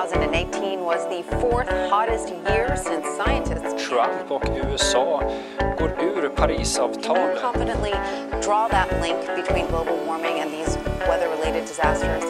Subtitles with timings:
[0.00, 5.20] 2018 was the fourth hottest year since scientists Trump och USA
[5.78, 7.40] går ur Parisavtalet.
[7.42, 7.90] confidently
[8.42, 12.24] draw that link between global warming and these weather-related disasters.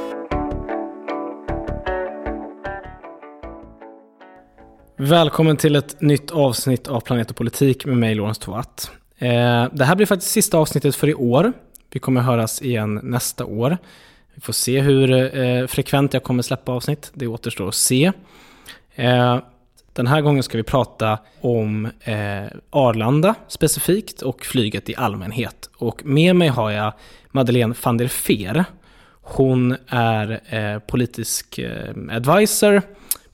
[4.96, 8.90] Välkommen till ett nytt avsnitt av Planet och politik med mig, Lorentz Tovatt.
[9.18, 9.28] Eh,
[9.72, 11.52] det här blir faktiskt sista avsnittet för i år.
[11.92, 13.78] Vi kommer höras igen nästa år.
[14.40, 17.10] Vi får se hur eh, frekvent jag kommer släppa avsnitt.
[17.14, 18.12] Det återstår att se.
[18.94, 19.38] Eh,
[19.92, 25.70] den här gången ska vi prata om eh, Arlanda specifikt och flyget i allmänhet.
[25.76, 26.92] Och med mig har jag
[27.30, 28.64] Madeleine van der Veer.
[29.22, 32.82] Hon är eh, politisk eh, advisor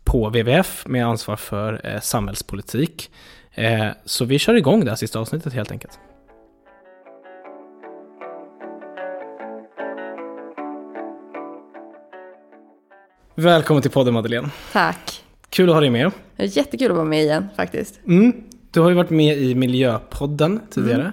[0.05, 3.11] på WWF med ansvar för eh, samhällspolitik.
[3.55, 5.99] Eh, så vi kör igång det här sista avsnittet helt enkelt.
[13.39, 14.49] Välkommen till podden Madeleine.
[14.73, 15.25] Tack.
[15.51, 16.11] Kul att ha dig med.
[16.37, 18.01] Det är jättekul att vara med igen faktiskt.
[18.07, 18.33] Mm.
[18.71, 21.13] Du har ju varit med i Miljöpodden tidigare.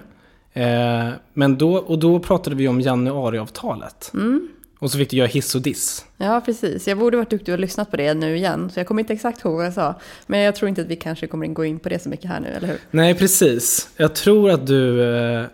[0.52, 4.12] Eh, men då, och då pratade vi om januariavtalet.
[4.78, 6.04] Och så fick du göra hiss och diss.
[6.16, 6.88] Ja, precis.
[6.88, 8.70] Jag borde varit duktig och lyssnat på det nu igen.
[8.74, 9.94] Så jag kommer inte exakt ihåg vad jag sa.
[10.26, 12.40] Men jag tror inte att vi kanske kommer gå in på det så mycket här
[12.40, 12.78] nu, eller hur?
[12.90, 13.88] Nej, precis.
[13.96, 15.46] Jag tror att du, eh,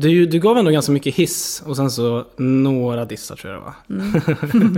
[0.00, 0.26] du...
[0.26, 3.74] Du gav ändå ganska mycket hiss och sen så några dissar tror jag det var.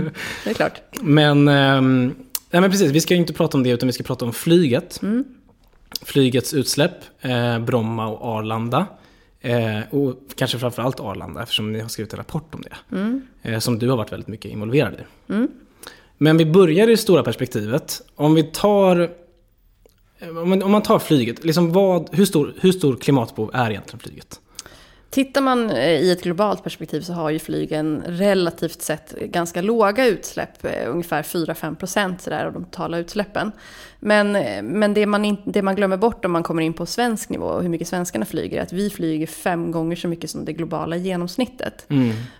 [0.43, 0.81] Det är klart.
[1.01, 2.15] Men, ehm,
[2.51, 5.01] nej men precis, vi ska inte prata om det utan vi ska prata om flyget.
[6.01, 8.85] Flygets utsläpp, eh, Bromma och Arlanda.
[9.41, 12.75] Eh, och kanske framförallt Arlanda eftersom ni har skrivit en rapport om det.
[13.41, 14.97] Eh, som du har varit väldigt mycket involverad i.
[16.17, 18.01] Men vi börjar i det stora perspektivet.
[18.15, 19.09] Om vi tar
[20.21, 23.99] om man, om man tar flyget, liksom vad, hur, stor, hur stor klimatbehov är egentligen
[23.99, 24.39] flyget?
[25.09, 30.05] Tittar man eh, i ett globalt perspektiv så har ju flygen relativt sett ganska låga
[30.05, 33.51] utsläpp, eh, ungefär 4-5 procent av de totala utsläppen.
[33.99, 36.85] Men, eh, men det, man in, det man glömmer bort om man kommer in på
[36.85, 40.29] svensk nivå och hur mycket svenskarna flyger är att vi flyger fem gånger så mycket
[40.29, 41.87] som det globala genomsnittet.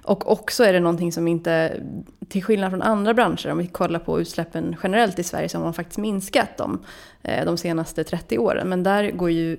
[0.03, 1.81] Och också är det någonting som inte,
[2.29, 5.63] till skillnad från andra branscher, om vi kollar på utsläppen generellt i Sverige så har
[5.63, 6.85] man faktiskt minskat dem
[7.21, 8.69] de senaste 30 åren.
[8.69, 9.57] Men där går ju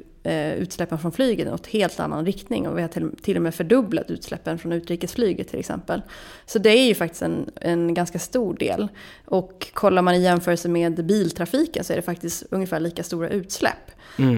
[0.58, 2.88] utsläppen från flyget i åt helt annan riktning och vi har
[3.22, 6.02] till, och med fördubblat utsläppen från utrikesflyget till exempel.
[6.46, 8.88] Så det är ju faktiskt en, en ganska stor del.
[9.24, 13.90] Och kollar man i jämförelse med biltrafiken så är det faktiskt ungefär lika stora utsläpp.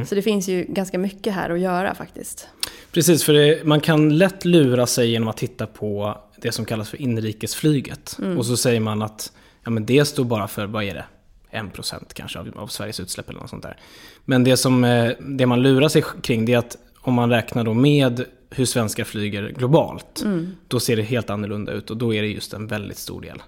[0.07, 2.49] Så det finns ju ganska mycket här att göra faktiskt.
[2.93, 6.89] Precis, för det, man kan lätt lura sig genom att titta på det som kallas
[6.89, 8.19] för inrikesflyget.
[8.39, 9.33] Och så säger man att
[9.65, 11.05] ja, men det står bara för, vad är det?
[11.53, 13.77] 1% kanske av, av Sveriges utsläpp eller något sånt där.
[14.25, 17.65] Men det, som, eh, det man lurar sig kring det är att om man räknar
[17.65, 20.23] då med hur svenskar flyger globalt,
[20.69, 23.43] då ser det helt annorlunda ut och då är det just en väldigt stor del.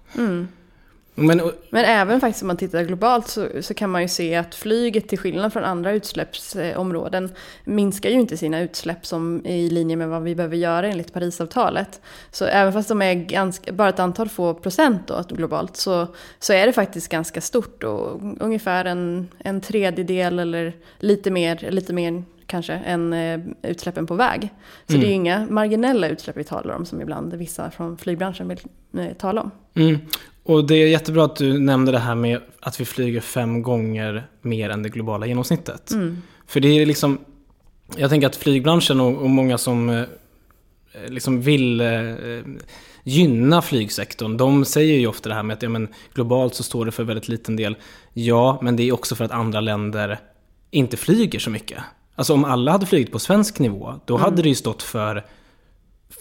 [1.14, 4.54] Men, Men även faktiskt om man tittar globalt så, så kan man ju se att
[4.54, 7.32] flyget till skillnad från andra utsläppsområden
[7.64, 12.00] minskar ju inte sina utsläpp som i linje med vad vi behöver göra enligt Parisavtalet.
[12.30, 16.06] Så även fast de är ganska, bara ett antal få procent då, globalt så,
[16.38, 21.92] så är det faktiskt ganska stort och ungefär en, en tredjedel eller lite mer, lite
[21.92, 24.48] mer kanske än eh, utsläppen på väg.
[24.86, 28.48] Så det är ju inga marginella utsläpp vi talar om som ibland vissa från flygbranschen
[28.48, 28.60] vill
[28.98, 29.50] eh, tala om.
[29.74, 29.98] Mm.
[30.44, 34.26] Och det är jättebra att du nämnde det här med att vi flyger fem gånger
[34.42, 35.92] mer än det globala genomsnittet.
[36.46, 37.18] För det är liksom,
[37.96, 40.04] jag tänker att flygbranschen och, och många som eh,
[41.08, 42.14] liksom vill eh,
[43.04, 46.86] gynna flygsektorn, de säger ju ofta det här med att ja, men, globalt så står
[46.86, 47.76] det för väldigt liten del.
[48.12, 50.18] Ja, men det är också för att andra länder
[50.70, 51.78] inte flyger så mycket.
[52.14, 55.24] Alltså om alla hade flugit på svensk nivå, då hade det ju stått för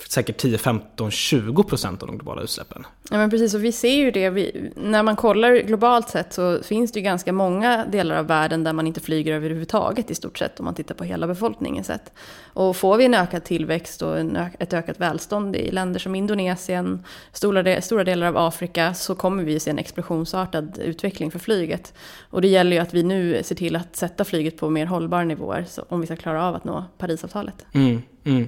[0.10, 2.86] säkert 10, 15, 20 procent av de globala utsläppen.
[3.10, 4.30] Ja men precis, och vi ser ju det.
[4.30, 8.64] Vi, när man kollar globalt sett så finns det ju ganska många delar av världen
[8.64, 12.12] där man inte flyger överhuvudtaget i stort sett om man tittar på hela befolkningen sett.
[12.46, 17.04] Och får vi en ökad tillväxt och en ett ökat välstånd i länder som Indonesien,
[17.32, 21.94] stora, stora delar av Afrika så kommer vi se en explosionsartad utveckling för flyget.
[22.30, 25.24] Och det gäller ju att vi nu ser till att sätta flyget på mer hållbara
[25.24, 27.66] nivåer så, om vi ska klara av att nå Parisavtalet.
[27.74, 28.48] Mm, mm.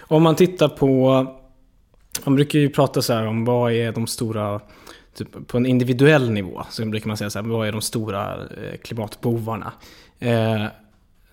[0.00, 1.12] Om man tittar på,
[2.24, 4.60] man brukar ju prata så här om vad är de stora,
[5.14, 8.34] typ på en individuell nivå, så brukar man säga så här, vad är de stora
[8.34, 9.72] eh, klimatbovarna?
[10.18, 10.66] Eh,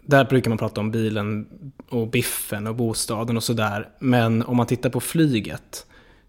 [0.05, 1.47] där brukar man prata om bilen
[1.89, 3.89] och biffen och bostaden och sådär.
[3.99, 5.85] Men om man tittar på flyget,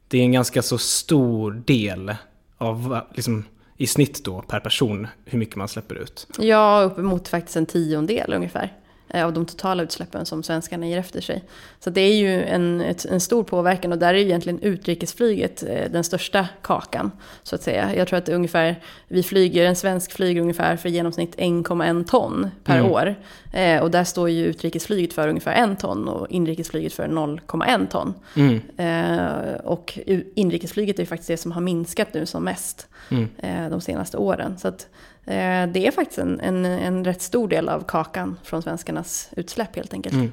[0.09, 2.15] det är en ganska så stor del
[2.59, 3.45] av, liksom,
[3.77, 6.27] i snitt då per person, hur mycket man släpper ut.
[6.39, 8.73] Ja, uppemot faktiskt en tiondel ungefär
[9.13, 11.45] eh, av de totala utsläppen som svenskarna ger efter sig.
[11.81, 15.63] Så det är ju en, ett, en stor påverkan och där är ju egentligen utrikesflyget
[15.63, 17.11] eh, den största kakan.
[17.43, 17.95] Så att säga.
[17.97, 18.77] Jag tror att ungefär,
[19.09, 22.93] vi flyger, en svensk flyger ungefär för genomsnitt 1,1 ton per Mm.
[22.93, 23.15] år.
[23.53, 28.15] Eh, och där står ju utrikesflyget för ungefär 1 ton och inrikesflyget för 0,1 ton.
[28.37, 28.61] Mm.
[28.77, 29.99] Eh, och
[30.35, 33.29] inrikesflyget är ju faktiskt det som har minskat nu som mest Mm.
[33.39, 34.59] eh, de senaste åren.
[34.59, 34.89] Så att,
[35.25, 39.77] eh, det är faktiskt en, en, en rätt stor del av kakan från svenskarnas utsläpp
[39.77, 40.15] helt enkelt.
[40.15, 40.33] Mm.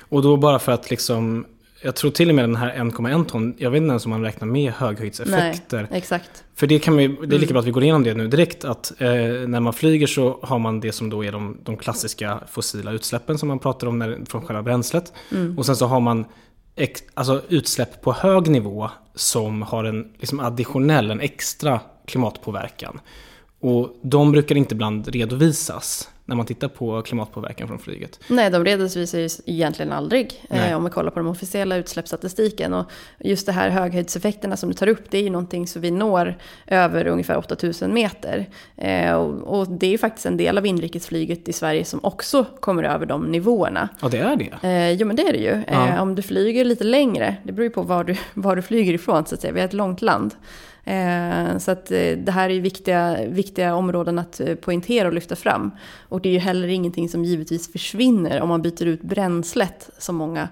[0.00, 1.46] Och då bara för att liksom,
[1.82, 4.22] jag tror till och med den här 1,1 ton, jag vet inte ens om man
[4.22, 5.86] räknar med höghöjdseffekter.
[5.90, 6.44] Nej, exakt.
[6.54, 7.48] För det, kan vi, det är lika Mm.
[7.48, 8.64] bra att vi går igenom det nu direkt.
[8.64, 9.08] Att eh,
[9.46, 13.38] när man flyger så har man det som då är de, de klassiska fossila utsläppen
[13.38, 15.12] som man pratar om när, från själva bränslet.
[15.32, 15.58] Mm.
[15.58, 16.24] Och sen så har man
[16.76, 23.00] ex, alltså utsläpp på hög nivå som har en liksom additionell, en extra klimatpåverkan.
[23.60, 28.20] Och de brukar inte ibland redovisas när man tittar på klimatpåverkan från flyget.
[28.28, 32.74] Nej, de redovisar ju egentligen aldrig eh, om vi kollar på den officiella utsläppsstatistiken.
[32.74, 35.90] Och just det här höghöjdseffekterna som du tar upp, det är ju någonting som vi
[35.90, 36.36] når
[36.66, 38.48] över ungefär 8000 meter.
[38.76, 42.46] Eh, och, och det är ju faktiskt en del av inrikesflyget i Sverige som också
[42.60, 43.88] kommer över de nivåerna.
[44.02, 44.68] Ja, det är det.
[44.68, 45.62] Eh, jo men det är det ju.
[45.68, 45.88] Ja.
[45.88, 48.94] Eh, om du flyger lite längre, det beror ju på var du, var du flyger
[48.94, 49.52] ifrån så att säga.
[49.52, 50.34] Vi är ett långt land.
[50.84, 55.36] Eh, så att eh, det här är viktiga, viktiga områden att eh, poängtera och lyfta
[55.36, 55.70] fram.
[56.08, 60.16] Och det är ju heller ingenting som givetvis försvinner om man byter ut bränslet som
[60.16, 60.48] många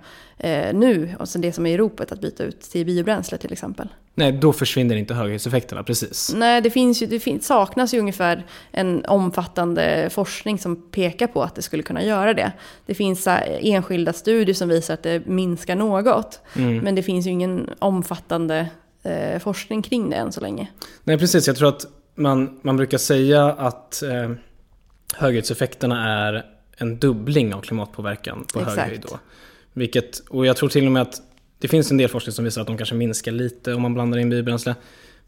[0.72, 3.88] nu, alltså det som är i ropet att byta ut till biobränsle till exempel.
[4.14, 6.34] Nej, då försvinner inte höghöjdseffekterna, precis.
[6.36, 11.42] Nej, det, finns ju, det finns, saknas ju ungefär en omfattande forskning som pekar på
[11.42, 12.52] att det skulle kunna göra det.
[12.86, 13.28] Det finns
[13.60, 16.40] enskilda studier som visar att det minskar något.
[16.56, 16.78] Mm.
[16.78, 18.68] Men det finns ju ingen omfattande
[19.02, 20.68] eh, forskning kring det än så länge.
[21.04, 21.46] Nej, precis.
[21.46, 24.30] Jag tror att man, man brukar säga att eh,
[25.14, 26.46] höghöjdseffekterna är
[26.76, 28.78] en dubbling av klimatpåverkan på Exakt.
[28.78, 29.04] hög höjd.
[29.08, 29.18] Då.
[29.72, 31.22] Vilket, och jag tror till och med att
[31.58, 34.18] det finns en del forskning som visar att de kanske minskar lite om man blandar
[34.18, 34.74] in biobränsle.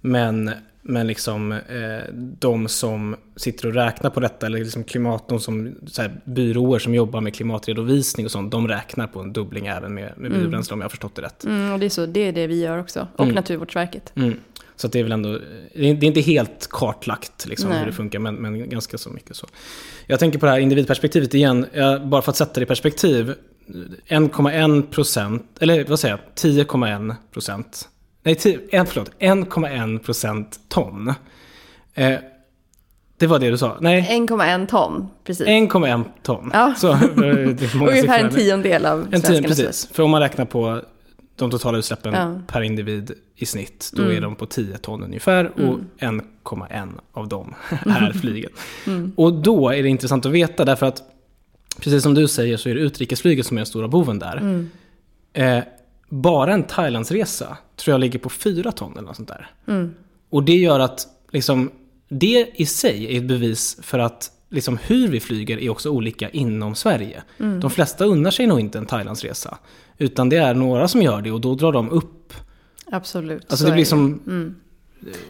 [0.01, 0.51] Men,
[0.83, 5.75] men liksom, eh, de som sitter och räknar på detta, eller liksom klimat, de som,
[5.87, 9.95] så här, byråer som jobbar med klimatredovisning och sånt, de räknar på en dubbling även
[9.95, 11.45] med, med biobränsle om jag har förstått det rätt.
[11.45, 13.09] Mm, och det är, så, det är det vi gör också.
[13.17, 13.35] Och Mm.
[13.35, 14.13] Naturvårdsverket.
[14.17, 14.35] Mm.
[14.77, 15.39] Så det är väl ändå,
[15.75, 19.47] det är inte helt kartlagt liksom, hur det funkar, men, men ganska så mycket så.
[20.07, 23.35] Jag tänker på det här individperspektivet igen, jag, bara för att sätta det i perspektiv.
[24.09, 27.89] 1,1 procent, eller vad säger jag, 10,1 procent.
[28.23, 31.09] Nej, 10, en, förlåt, 1,1 procent ton.
[31.95, 32.15] Eh,
[33.19, 33.77] det var det du sa?
[33.81, 35.47] Nej, 1,1 ton, precis.
[35.47, 36.51] 1,1 ton.
[36.53, 36.75] Ja.
[36.77, 37.25] Så, eh, det
[37.63, 39.89] är många Ungefär en tiondel av En svenskarnas precis.
[39.93, 40.83] För om man räknar på
[41.37, 42.41] de totala utsläppen Ja.
[42.47, 44.17] per individ i snitt, då Mm.
[44.17, 47.55] är de på 10 ton ungefär och 1,1 av dem
[47.87, 48.53] är flyget.
[48.87, 49.13] Mm.
[49.17, 51.03] Och då är det intressant att veta därför att
[51.81, 54.37] precis som du säger så är det utrikesflyget som är den stora boven där.
[54.37, 54.71] Mm.
[55.33, 55.65] Eh,
[56.11, 59.51] bara en Thailandsresa tror jag ligger på 4 ton eller något sånt där.
[59.67, 59.95] Mm.
[60.31, 61.71] Och det gör att liksom,
[62.09, 66.31] det i sig är ett bevis för att liksom, hur vi flyger är också olika
[66.31, 67.23] inom Sverige.
[67.39, 67.61] Mm.
[67.61, 69.59] De flesta unnar sig nog inte en Thailandsresa.
[69.99, 72.35] Utan det är några som gör det och då drar de upp.
[72.93, 73.43] Absolut.
[73.43, 74.57] Alltså så det blir som, Mm.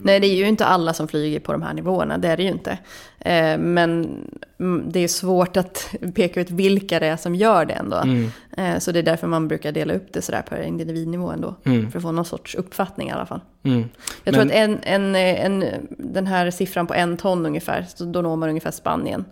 [0.02, 2.42] Nej, det är ju inte alla som flyger på de här nivåerna, det är det
[2.42, 2.70] ju inte.
[3.18, 4.16] Eh, men
[4.60, 7.96] mm, det är svårt att peka ut vilka det är som gör det ändå.
[7.96, 11.54] mm, Eh, så det är därför man brukar dela upp det sådär per individnivå ändå.
[11.64, 13.40] mm, För att få någon sorts uppfattning i alla fall.
[13.62, 13.84] mm.
[14.24, 15.64] Jag tror Men- att en, en, en,
[15.98, 19.24] den här siffran på en ton ungefär, så då når man ungefär Spanien.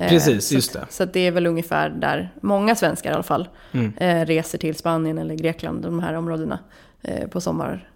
[0.00, 0.92] Eh, Precis, så just att- det.
[0.94, 3.92] Så att det är väl ungefär där många svenskar i alla fall Mm.
[3.96, 6.58] eh, reser till Spanien eller Grekland, de här områdena,
[7.02, 7.93] eh, på, sommar, eh,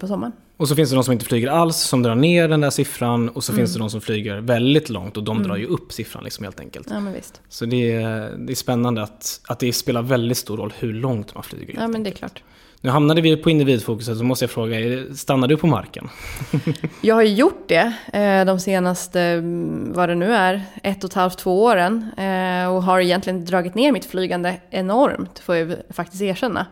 [0.00, 0.32] på sommaren.
[0.56, 3.28] Och så finns det de som inte flyger alls, som drar ner den där siffran.
[3.28, 3.60] Och så Mm.
[3.60, 6.60] finns det de som flyger väldigt långt och de drar ju upp siffran liksom helt
[6.60, 6.86] enkelt.
[6.90, 7.40] Ja, men visst.
[7.48, 11.34] Så det är, det är spännande att, att det spelar väldigt stor roll hur långt
[11.34, 11.74] man flyger.
[11.80, 12.42] Ja, men det är klart.
[12.80, 14.76] Nu hamnade vi på individfokuset, så måste jag fråga,
[15.14, 16.08] stannar du på marken?
[17.00, 21.10] Jag har ju gjort det eh, de senaste, mm, vad det nu är, ett och
[21.10, 22.10] ett halvt, två åren.
[22.16, 26.66] Eh, och har egentligen dragit ner mitt flygande enormt, får jag faktiskt erkänna.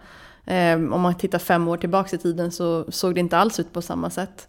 [0.46, 3.72] Eh, om man tittar fem år tillbaka i tiden så såg det inte alls ut
[3.72, 4.48] på samma sätt.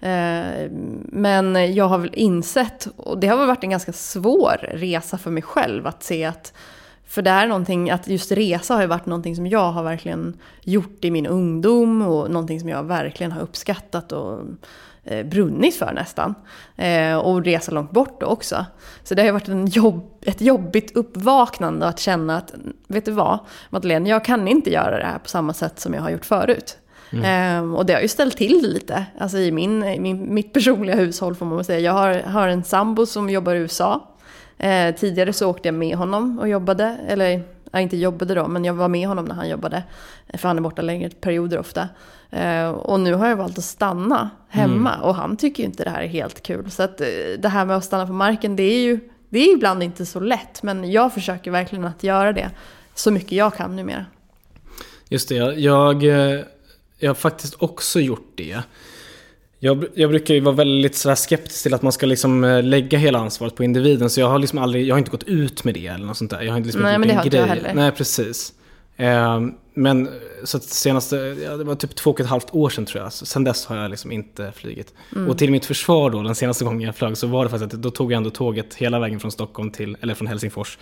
[0.00, 0.70] Eh,
[1.02, 5.30] men jag har väl insett, och det har väl varit en ganska svår resa för
[5.30, 6.52] mig själv att se att
[7.06, 10.36] för det är någonting, att just resa har ju varit någonting som jag har verkligen
[10.62, 14.40] gjort i min ungdom och någonting som jag verkligen har uppskattat och
[15.24, 16.34] brunnit för nästan.
[16.76, 18.66] Eh, och resa långt bort också.
[19.02, 22.54] Så det har ju varit jobb, ett jobbigt uppvaknande att känna att,
[22.86, 23.38] vet du vad,
[23.70, 26.78] Madeleine, jag kan inte göra det här på samma sätt som jag har gjort förut.
[27.12, 29.06] Eh, och det har ju ställt till det lite.
[29.18, 31.80] Alltså i min, min, mitt personliga hushåll får man väl säga.
[31.80, 34.08] Jag har, har en sambo som jobbar i USA.
[34.58, 37.42] Eh, tidigare så åkte jag med honom och jobbade, eller
[37.72, 39.82] jag inte jobbade då, men jag var med honom när han jobbade.
[40.34, 41.88] För han är borta längre perioder ofta.
[42.32, 45.90] Eh, och nu har jag valt att stanna hemma och han tycker ju inte det
[45.90, 46.70] här är helt kul.
[46.70, 47.06] Så att eh,
[47.38, 50.20] det här med att stanna på marken, det är ju det är ibland inte så
[50.20, 50.62] lätt.
[50.62, 52.50] Men jag försöker verkligen att göra det
[52.94, 54.06] så mycket jag kan numera.
[55.08, 56.40] Just det, jag, jag, eh,
[56.98, 58.58] jag har faktiskt också gjort det.
[59.58, 63.18] Jag, jag brukar ju vara väldigt sådär skeptisk till att man ska liksom lägga hela
[63.18, 64.10] ansvaret på individen.
[64.10, 66.30] Så jag har liksom aldrig, jag har inte gått ut med det eller något sånt
[66.30, 66.42] där.
[66.42, 67.46] Jag har inte liksom Nej, gjort men det en har inte grej.
[67.48, 67.74] jag heller.
[67.74, 68.52] Nej, precis.
[68.96, 69.40] Eh,
[69.74, 70.08] men
[70.44, 73.12] så senaste, ja, det var typ två och ett halvt år sedan tror jag.
[73.12, 74.94] Så sen dess har jag liksom inte flugit.
[75.16, 75.30] Mm.
[75.30, 77.82] Och till mitt försvar då, den senaste gången jag flög så var det faktiskt att
[77.82, 80.78] då tog jag ändå tåget hela vägen från Stockholm till, eller från Helsingfors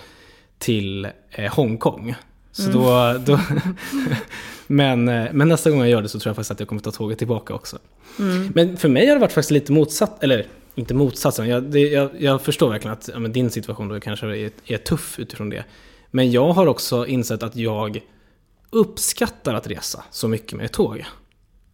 [0.58, 2.14] till eh, Hongkong.
[2.52, 3.24] Så då, Mm.
[3.24, 3.40] då
[4.66, 6.82] men, eh, men nästa gång jag gör det så tror jag faktiskt att jag kommer
[6.82, 7.78] ta tåget tillbaka också.
[8.18, 8.52] Mm.
[8.54, 11.48] Men för mig har det varit faktiskt lite motsatt, eller inte motsatsen.
[11.48, 15.18] Jag, det, jag, jag förstår verkligen att ja, din situation då kanske är, är tuff
[15.18, 15.64] utifrån det.
[16.10, 18.00] Men jag har också insett att jag
[18.70, 21.04] uppskattar att resa så mycket med tåg.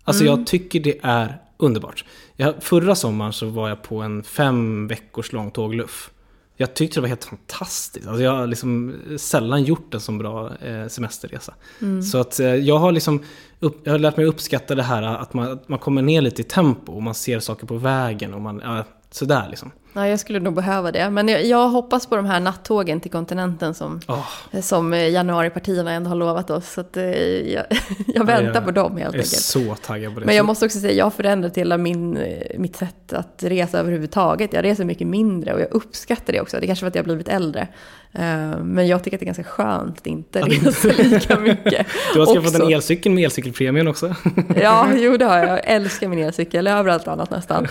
[0.05, 2.05] Alltså jag tycker det är underbart.
[2.37, 6.11] Jag, förra sommaren så var jag på en fem veckors lång tågluff.
[6.57, 8.07] Jag tyckte det var helt fantastiskt.
[8.07, 11.55] Alltså jag har liksom sällan gjort en så bra eh, semesterresa.
[12.03, 13.23] Så att eh, jag har liksom
[13.61, 16.43] upp, jag har lärt mig uppskatta det här att man, att man kommer ner lite
[16.43, 19.71] i tempo och man ser saker på vägen och man, ja, sådär liksom.
[19.97, 21.11] Ja, jag skulle nog behöva det.
[21.11, 25.93] Men jag, jag hoppas på de här nattågen till kontinenten som, Åh, som eh, januaripartierna
[25.93, 26.73] ändå har lovat oss.
[26.73, 27.05] Så att, eh,
[27.53, 27.65] jag,
[28.07, 29.27] jag väntar jag på dem helt jag är enkelt.
[29.27, 30.27] så taggad på det.
[30.27, 32.19] Men jag måste också säga, jag har förändrat hela min,
[32.59, 34.53] mitt sätt att resa överhuvudtaget.
[34.53, 36.61] Jag reser mycket mindre och jag uppskattar det också.
[36.61, 37.69] Det kanske för att jag har blivit äldre.
[38.19, 41.87] Eh, Men jag tycker att det är ganska skönt att inte resa lika mycket.
[42.15, 42.63] Du har skaffat också.
[42.63, 44.15] en elcykel med elcykelpremien också.
[44.63, 45.49] Ja, jo det har jag.
[45.49, 47.65] Jag älskar min elcykel överallt annat nästan.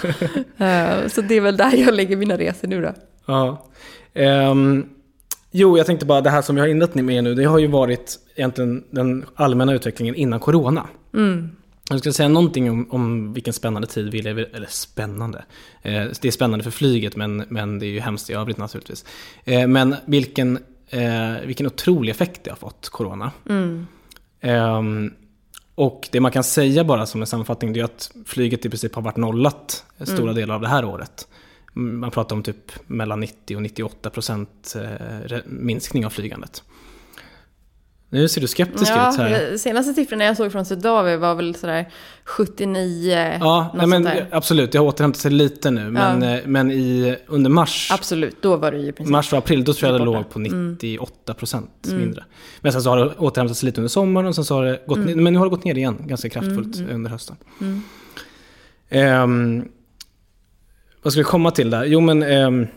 [0.57, 2.93] Eh, Så det är väl där jag lägger mina resor nu då.
[3.25, 3.65] Ja.
[4.13, 4.85] Ehm,
[5.51, 7.67] jo, jag tänkte bara det här som jag har inlett med nu, det har ju
[7.67, 10.87] varit egentligen den allmänna utvecklingen innan corona.
[11.89, 15.46] Jag ska säga någonting om, om vilken spännande tid vi lever eller spännande.
[15.82, 19.06] Eh, det är spännande för flyget men, men det är ju hemskt i övrigt naturligtvis.
[19.44, 23.32] Eh, men vilken, eh, vilken otrolig effekt det har fått, corona.
[24.42, 25.13] Ehm,
[25.75, 28.96] och det man kan säga bara som en sammanfattning det är att flyget i princip
[28.96, 31.27] har varit nollat stora delar av det här året.
[31.75, 36.63] Mm, Man pratar om typ mellan 90 och 98 procent eh, minskning av flygandet.
[38.09, 39.51] Nu ser du skeptisk Ja, ut här.
[39.51, 41.89] eh, senaste siffrorna jag såg från Swedavia var väl sådär
[42.24, 44.74] 79, Ja, nej, men, absolut.
[44.74, 45.91] Jag har återhämtat sig lite nu.
[45.91, 46.29] Men, Ja.
[46.38, 49.12] eh, men i, under mars, Absolut, då var det ju princip.
[49.12, 52.24] mars och april, då tror jag det låg på 98 procent mindre.
[52.62, 54.79] Men sen så har det återhämtat sig lite under sommaren och sen så har det
[54.88, 57.35] gått ner, men nu har det gått ner igen ganska kraftfullt under hösten.
[58.89, 59.65] Ehm,
[61.03, 61.85] vad ska vi komma till där?
[61.85, 62.67] Jo, men ehm,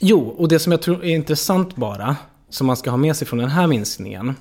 [0.00, 2.16] jo, och det som jag tror är intressant bara,
[2.50, 4.34] som man ska ha med sig från den här minskningen,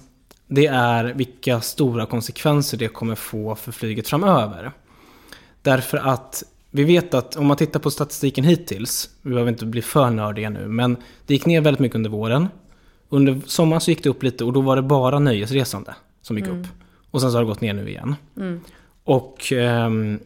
[0.47, 4.71] det är vilka stora konsekvenser det kommer få för flyget framöver.
[5.61, 9.81] Därför att vi vet att om man tittar på statistiken hittills, vi behöver inte bli
[9.81, 12.47] för nördiga nu, men det gick ner väldigt mycket under våren.
[13.09, 16.47] Under sommaren så gick det upp lite och då var det bara nöjesresande som gick
[16.47, 16.67] upp.
[17.11, 18.15] Och sen så har det gått ner nu igen.
[19.03, 20.19] Och ehm,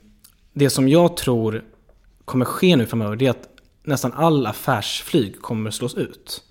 [0.53, 1.63] det som jag tror
[2.25, 3.47] kommer ske nu framöver det är att
[3.83, 6.43] nästan all affärsflyg kommer slås ut.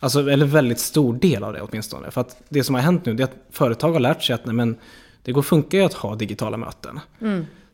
[0.00, 2.10] Alltså, eller väldigt stor del av det åtminstone.
[2.10, 4.46] För att det som har hänt nu det är att företag har lärt sig att
[4.46, 4.76] nej, men,
[5.22, 7.00] det går funkar ju att ha digitala möten.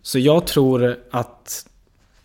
[0.02, 1.66] Så jag tror att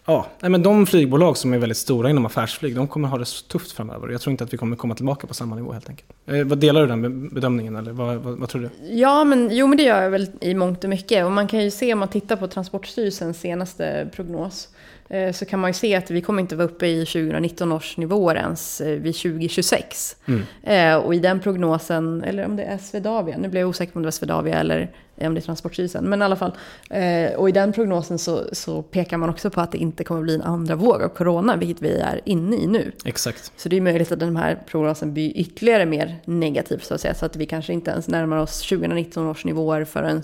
[0.05, 3.25] ja, nej, men de flygbolag som är väldigt stora inom affärsflyg, de kommer ha det
[3.25, 4.09] så tufft framöver.
[4.09, 6.09] Jag tror inte att vi kommer komma tillbaka på samma nivå helt enkelt.
[6.25, 8.69] Eh, vad delar du den be- bedömningen eller vad, vad, vad tror du?
[8.95, 11.25] Ja, men, jo, men det gör jag väl i mångt och mycket.
[11.25, 14.69] Och man kan ju se om man tittar på Transportstyrelsens senaste prognos.
[15.09, 17.97] Eh, Så kan man ju se att vi kommer inte vara uppe i 2019 års
[17.97, 20.15] nivåer ens eh, vid 2026.
[20.63, 23.97] Eh, Och i den prognosen, eller om det är Swedavia, nu blir jag osäker på
[23.97, 26.05] om det var Swedavia eller om det är Transportstyrelsen.
[26.05, 26.51] Men i alla fall,
[27.37, 30.35] och i den prognosen så, så pekar man också på att det inte kommer bli
[30.35, 32.91] en andra våg av corona, vilket vi är inne i nu.
[33.05, 33.51] Exakt.
[33.57, 37.13] Så det är möjligt att den här prognosen blir ytterligare mer negativ så att säga.
[37.13, 40.23] Så att vi kanske inte ens närmar oss 2019 års nivåer förrän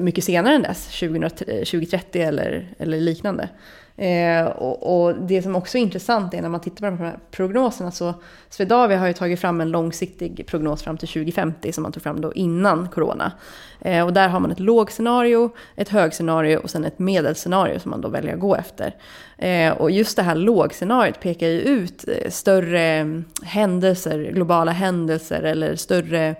[0.00, 3.48] mycket senare än dess, 2030 eh, eller, eller liknande.
[3.96, 7.18] Eh, och, och det som också är intressant är när man tittar på de här
[7.30, 8.14] prognoserna så
[8.50, 12.20] Swedavia har ju tagit fram en långsiktig prognos fram till 2050 som man tog fram
[12.20, 13.32] då innan corona.
[13.80, 18.00] Eh, och där har man ett lågscenario, ett högscenario och sen ett medelscenario som man
[18.00, 18.94] då väljer att gå efter.
[19.38, 25.76] Eh, och just det här lågscenariot pekar ju ut eh, större händelser, globala händelser eller
[25.76, 26.34] större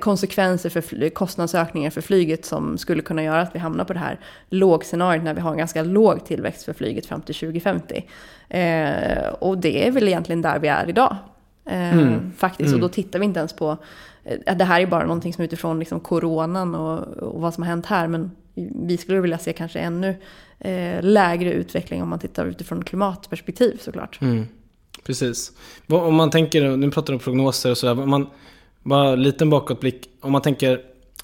[0.00, 4.20] konsekvenser för kostnadsökningar för flyget som skulle kunna göra att vi hamnar på det här
[4.48, 8.04] lågscenariot när vi har en ganska låg tillväxt för flyget fram till 2050.
[8.48, 11.16] Eh, och det är väl egentligen där vi är idag.
[11.64, 13.76] Eh, Faktiskt, och då tittar vi inte ens på,
[14.24, 17.68] eh, det här är bara någonting som utifrån liksom coronan och, och vad som har
[17.68, 18.30] hänt här, men
[18.86, 20.16] vi skulle vilja se kanske ännu
[20.58, 24.20] eh, lägre utveckling om man tittar utifrån klimatperspektiv såklart.
[24.20, 24.46] Mm.
[25.06, 25.52] Precis.
[25.88, 28.26] Om man tänker, nu pratar du om prognoser och sådär, om man,
[28.84, 30.80] bara en liten bakåtblick, om man tänker,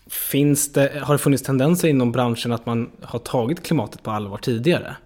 [0.06, 4.38] finns det, har det funnits tendenser inom branschen att man har tagit klimatet på allvar
[4.38, 4.96] tidigare?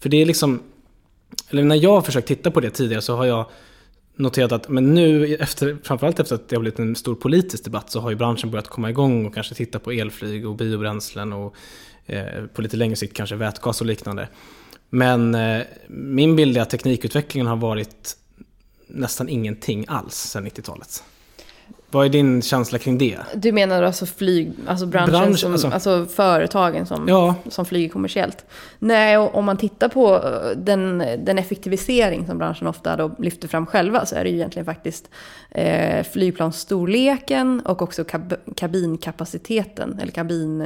[0.00, 0.62] För det är liksom,
[1.50, 3.46] eller när jag har försökt titta på det tidigare så har jag
[4.16, 7.90] noterat att men nu, efter, framförallt efter att det har blivit en stor politisk debatt
[7.90, 11.54] så har ju branschen börjat komma igång och kanske titta på elflyg och biobränslen och
[12.06, 14.28] eh, på lite längre sikt kanske vätgas och liknande.
[14.90, 18.16] Men eh, min bild är att teknikutvecklingen har varit
[18.86, 21.02] nästan ingenting alls sedan 90-talet.
[21.90, 23.18] Vad är din känsla kring det?
[23.34, 27.34] Du menar alltså flyg, alltså branschen, Bransch, som, alltså- alltså, företagen som, Ja.
[27.48, 28.44] som flyger kommersiellt?
[28.78, 33.48] Nej, och om man tittar på eh, den, den effektivisering som branschen ofta då lyfter
[33.48, 35.10] fram själva så är det ju egentligen faktiskt
[35.50, 40.60] eh, flygplansstorleken och också kab kabinkapaciteten, eller kabin...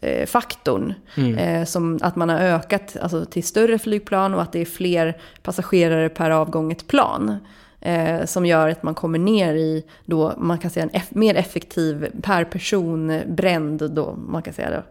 [0.00, 0.94] Eh, faktorn.
[1.38, 5.16] Eh, som att man har ökat alltså, till större flygplan och att det är fler
[5.42, 7.36] passagerare per avgånget plan.
[7.84, 11.34] Eh, som gör att man kommer ner i, då, man kan säga en eff- mer
[11.34, 14.82] effektiv per person bränd, då, man kan säga då,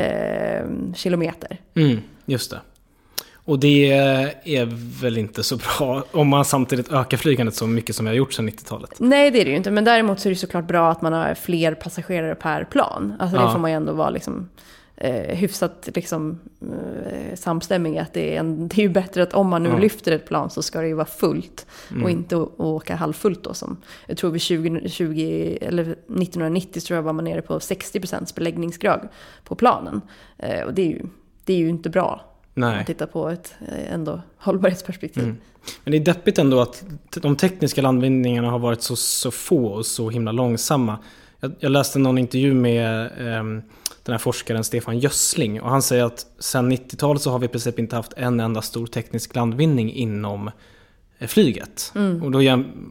[0.00, 1.58] eh, kilometer.
[1.74, 2.60] Mm, just det.
[3.46, 3.90] Och det
[4.44, 8.16] är väl inte så bra om man samtidigt ökar flygandet så mycket som vi har
[8.16, 8.90] gjort sedan 90-talet.
[8.98, 9.70] Nej, det är det ju inte.
[9.70, 13.14] Men däremot så är det såklart bra att man har fler passagerare per plan.
[13.18, 13.46] Alltså Ja.
[13.46, 14.48] det får man ju ändå vara liksom,
[14.96, 19.48] eh, hyfsat liksom, eh, samstämmig att det är, en, det är ju bättre att om
[19.48, 19.78] man nu Ja.
[19.78, 22.02] lyfter ett plan så ska det ju vara fullt Mm.
[22.04, 26.96] och inte åka halvfullt då som jag tror vid 20, 20 eller 1990 så tror
[26.96, 29.08] jag var man nere på 60% beläggningsgrad
[29.44, 30.00] på planen.
[30.38, 31.02] Eh, och det är ju,
[31.44, 32.24] det är ju inte bra
[32.54, 32.84] Nej.
[32.86, 35.22] tittar på ett eh, ändå hållbarhetsperspektiv.
[35.22, 35.36] Mm.
[35.84, 36.84] Men det är deppigt ändå att
[37.22, 40.98] de tekniska landvinningarna har varit så, så få och så himla långsamma.
[41.60, 43.62] Jag, läste någon intervju med ehm,
[44.02, 47.48] den här forskaren Stefan Gössling och han säger att sedan 90-talet så har vi i
[47.48, 50.50] princip inte haft en enda stor teknisk landvinning inom
[51.18, 51.92] eh, flyget.
[52.22, 52.38] Och då,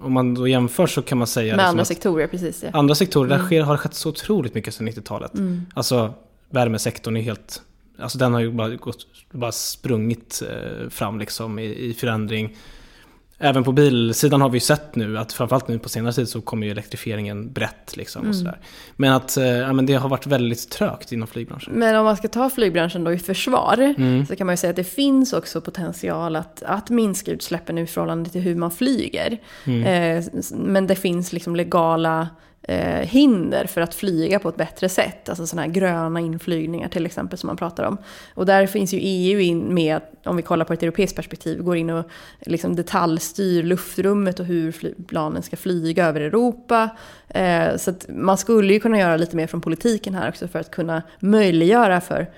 [0.03, 2.63] om man då jämför så kan man säga Med liksom andra sektorer, precis.
[2.63, 2.69] Ja.
[2.73, 5.33] andra sektorer, där sker, har det skett så otroligt mycket sedan 90-talet.
[5.33, 5.65] Mm.
[5.73, 6.13] Alltså
[6.49, 7.61] värmesektorn är helt,
[7.99, 12.55] alltså den har ju bara, gått, bara sprungit eh, fram liksom i, i förändring.
[13.39, 16.65] Även på bilsidan har vi sett nu att framförallt nu på senare tid så kommer
[16.67, 18.29] ju elektrifieringen brett liksom Mm.
[18.29, 18.59] och sådär.
[18.95, 21.73] Men att eh, ja, men det har varit väldigt trögt inom flygbranschen.
[21.73, 24.25] Men om man ska ta flygbranschen då i försvar Mm.
[24.25, 27.87] så kan man ju säga att det finns också potential att, att minska utsläppen i
[27.87, 29.37] förhållande till hur man flyger.
[29.65, 29.83] Mm.
[30.17, 32.27] Eh, men det finns liksom legala
[32.63, 35.29] eh, hinder för att flyga på ett bättre sätt.
[35.29, 37.97] Alltså sådana här gröna inflygningar till exempel som man pratar om.
[38.33, 41.77] Och där finns ju EU in med, om vi kollar på ett europeiskt perspektiv, går
[41.77, 42.05] in och
[42.41, 46.89] liksom detaljstyr luftrummet och hur flygplanen ska flyga över Europa.
[47.27, 50.71] Eh, så man skulle ju kunna göra lite mer från politiken här också för att
[50.71, 52.29] kunna möjliggöra för,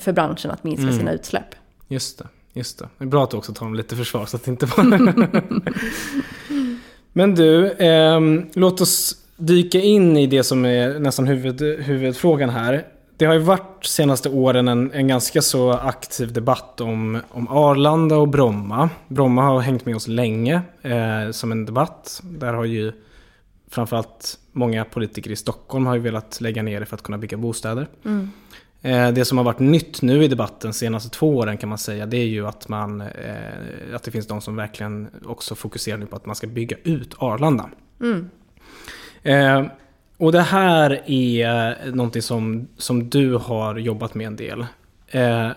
[0.00, 0.98] för branschen att minska Mm.
[0.98, 1.54] sina utsläpp.
[1.88, 2.88] Just det, just det.
[2.98, 4.84] Det är bra att du också tar dem lite försvar så att det inte bara...
[7.12, 12.84] Men du, ehm, låt oss dyka in i det som är nästan huvud, huvudfrågan här.
[13.16, 18.16] Det har ju varit senaste åren en, en ganska så aktiv debatt om, om Arlanda
[18.16, 18.90] och Bromma.
[19.08, 22.20] Bromma har hängt med oss länge eh, som en debatt.
[22.24, 22.92] Där har ju
[23.70, 27.36] framförallt många politiker i Stockholm har ju velat lägga ner det för att kunna bygga
[27.36, 27.88] bostäder.
[28.82, 31.78] Eh, Det som har varit nytt nu i debatten de senaste två åren kan man
[31.78, 33.06] säga, det är ju att, man, eh,
[33.94, 37.14] att det finns de som verkligen också fokuserar nu på att man ska bygga ut
[37.18, 37.70] Arlanda.
[39.24, 39.64] Eh,
[40.16, 44.66] och det här är någonting som, som du har jobbat med en del.
[45.08, 45.50] Eh,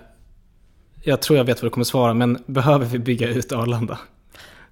[1.03, 3.99] jag tror jag vet vad du kommer svara, men behöver vi bygga ut Arlanda?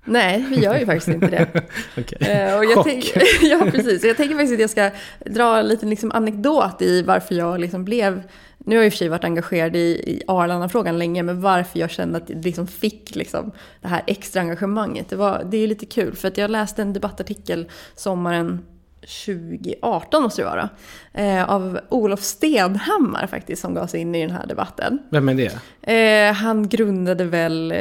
[0.06, 1.48] Nej, vi gör ju faktiskt inte det.
[1.98, 2.18] Okej.
[2.32, 2.86] Eh, och jag, Chock.
[2.86, 3.06] tänk,
[3.42, 4.04] ja, precis.
[4.04, 4.92] Jag tänker faktiskt att jag ska
[5.26, 8.24] dra en liten liksom anekdot i varför jag liksom blev...
[8.58, 11.80] Nu har jag i och för sig varit engagerad i, i Arlanda-frågan länge, men varför
[11.80, 15.10] jag kände att jag liksom fick liksom det här extra engagemanget.
[15.10, 18.66] Det, var, det är lite kul, för att jag läste en debattartikel sommaren
[19.06, 20.70] 2018 måste det vara,
[21.16, 25.00] eh, av Olof Stenhammar faktiskt, som gav sig in i den här debatten.
[25.10, 25.52] Vem är det?
[25.94, 27.72] Eh, han grundade väl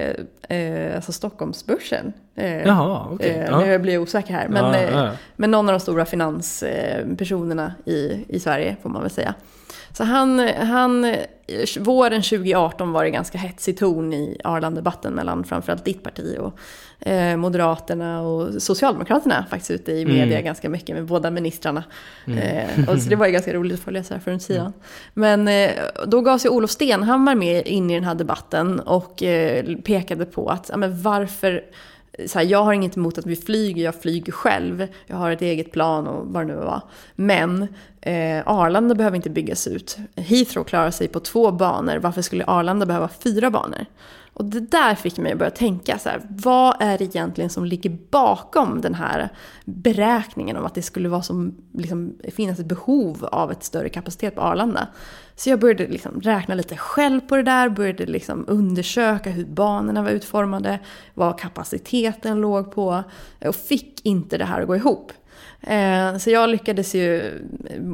[0.48, 2.12] eh, alltså Stockholmsbörsen.
[2.34, 3.30] Eh, Jaha, okej.
[3.30, 3.60] Eh, Ja.
[3.60, 4.48] Nu blir jag osäker här.
[4.48, 5.10] Men, Ja, eh, ja.
[5.36, 9.34] men någon av de stora finanspersonerna i, i Sverige får man väl säga.
[9.92, 11.16] Så han, han,
[11.80, 16.58] våren 2018 var det ganska hetsig ton i Arlandebatten mellan framförallt ditt parti och
[17.08, 20.44] eh, Moderaterna och Socialdemokraterna faktiskt ute i media mm.
[20.44, 21.84] ganska mycket med båda ministrarna.
[22.26, 22.38] Mm.
[22.38, 24.72] Eh, och så det var ju ganska roligt att följa så här från sidan.
[25.14, 25.70] Men eh,
[26.06, 30.48] då gav sig Olof Stenhammar med in i den här debatten och eh, pekade på
[30.48, 31.64] att ja, men varför
[32.26, 34.86] så här, jag har inget emot att vi flyger, jag flyger själv.
[35.06, 36.80] Jag har ett eget plan och vad det nu var.
[37.14, 37.62] Men
[38.00, 39.98] eh, Arlanda behöver inte byggas ut.
[40.16, 41.96] Heathrow klarar sig på två banor.
[41.96, 43.86] Varför skulle Arlanda behöva fyra banor?
[44.34, 47.64] Och det där fick mig att börja tänka så här, vad är det egentligen som
[47.64, 49.28] ligger bakom den här
[49.64, 54.34] beräkningen om att det skulle vara som, liksom, finnas ett behov av ett större kapacitet
[54.34, 54.88] på Arlanda.
[55.36, 60.02] Så jag började liksom räkna lite själv på det där, började liksom undersöka hur banorna
[60.02, 60.78] var utformade,
[61.14, 63.04] vad kapaciteten låg på
[63.46, 65.12] och fick inte det här att gå ihop.
[65.66, 67.32] Eh, så jag lyckades ju,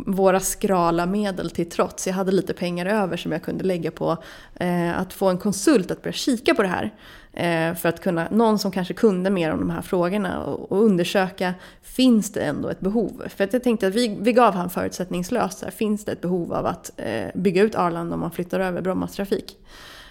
[0.07, 4.17] våra skrala medel till trots, jag hade lite pengar över som jag kunde lägga på
[4.55, 6.95] eh, att få en konsult att börja kika på det här.
[7.33, 10.83] Eh, för att kunna, någon som kanske kunde mer om de här frågorna och, och
[10.83, 13.23] undersöka, finns det ändå ett behov?
[13.29, 16.53] För att jag tänkte att vi, vi gav han förutsättningslöst, här, finns det ett behov
[16.53, 19.57] av att eh, bygga ut Arlanda om man flyttar över Brommas trafik?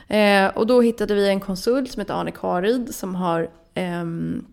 [0.07, 4.45] Eh, och då hittade vi en konsult som heter Arne Karyd som har ehm,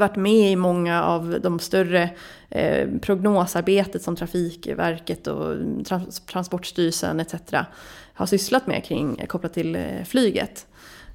[0.00, 2.10] varit med i många av de större
[2.50, 7.34] eh, prognosarbetet som Trafikverket och trans Transportstyrelsen etc.
[8.14, 10.66] har sysslat med kring kopplat till eh, flyget.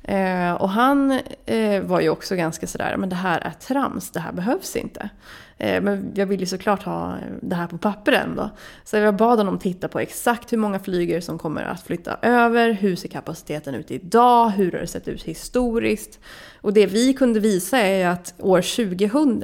[0.07, 4.19] Eh, och han eh, var ju också ganska sådär, men det här är trams, det
[4.19, 5.09] här behövs inte.
[5.57, 8.49] Eh, men jag vill ju såklart ha det här på papper ändå.
[8.83, 12.71] Så jag bad honom titta på exakt hur många flyger som kommer att flytta över,
[12.71, 16.19] hur ser kapaciteten ut idag, hur har det sett ut historiskt.
[16.61, 19.43] Och det vi kunde visa är att år 2000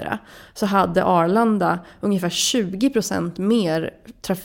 [0.53, 3.93] så hade Arlanda ungefär 20% mer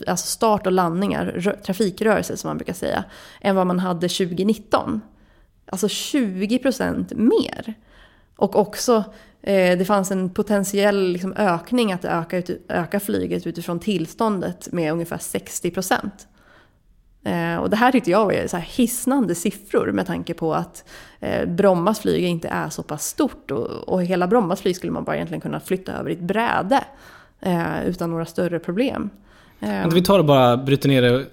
[0.07, 3.05] alltså start och landningar, trafikrörelser som man brukar säga,
[3.41, 5.01] än vad man hade 2019.
[5.69, 7.75] Alltså 20% mer.
[8.37, 9.05] Och också,
[9.43, 14.93] eh, det fanns en potentiell liksom, ökning att öka, ut, öka flyget utifrån tillståndet med
[14.93, 16.11] ungefär 60%.
[17.25, 20.85] Eh, och det här tyckte jag var så här hisnande siffror med tanke på att
[21.21, 23.51] eh, Brommas flyg inte är så pass stort.
[23.51, 26.85] Och, och hela Brommas flyg skulle man bara egentligen kunna flytta över i ett bräde
[27.41, 29.11] eh, utan några större problem.
[29.61, 31.27] Eh, vi tar och bara bryter ner det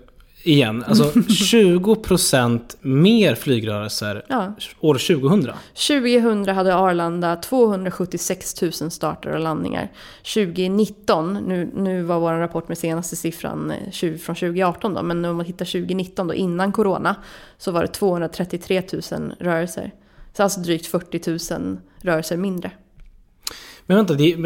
[0.46, 0.84] igen.
[0.88, 4.54] Alltså 20% mer flygrörelser ja.
[4.80, 5.54] år 2000.
[5.88, 9.92] 2000 hade Arlanda 276 000 starter och landningar.
[10.34, 15.26] 2019, nu, nu var vår rapport med senaste siffran 20, eh, från 2018 då, men
[15.26, 17.16] om man hittar 2019 då innan corona
[17.58, 19.92] så var det 233 000 rörelser.
[20.38, 22.72] Så alltså drygt 40 000 rörelser mindre.
[23.88, 24.38] Men vänta, det,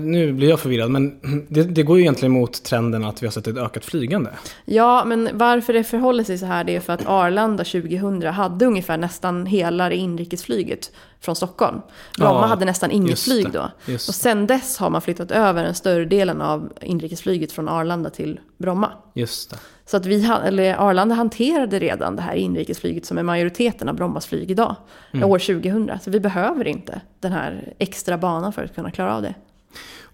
[0.00, 0.90] nu blir jag förvirrad.
[0.90, 4.30] Men det, det, går ju egentligen mot trenden att vi har sett ett ökat flygande.
[4.64, 8.66] Ja, men varför det förhåller sig så här det är för att Arlanda 2000 hade
[8.66, 11.80] ungefär nästan hela det inrikesflyget från Stockholm.
[12.18, 13.70] Bromma ja, hade nästan inget flyg då.
[13.94, 18.40] och sen dess har man flyttat över en större delen av inrikesflyget från Arlanda till
[18.58, 18.92] Bromma.
[19.14, 19.56] Just det.
[19.86, 24.26] Så att vi, eller Arlanda hanterade redan det här inrikesflyget som är majoriteten av Brommas
[24.26, 24.76] flyg idag,
[25.12, 25.30] mm.
[25.30, 25.90] år 2000.
[26.02, 29.34] Så vi behöver inte den här extra banan för att kunna klara av det.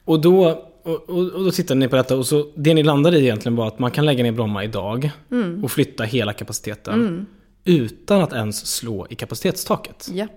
[0.04, 3.22] Och då, och, och, då tittade ni på detta och så det ni landade i
[3.22, 5.64] egentligen var att man kan lägga ner Bromma idag mm.
[5.64, 7.26] och flytta hela kapaciteten mm.
[7.64, 10.08] utan att ens slå i kapacitetstaket.
[10.12, 10.30] Japp.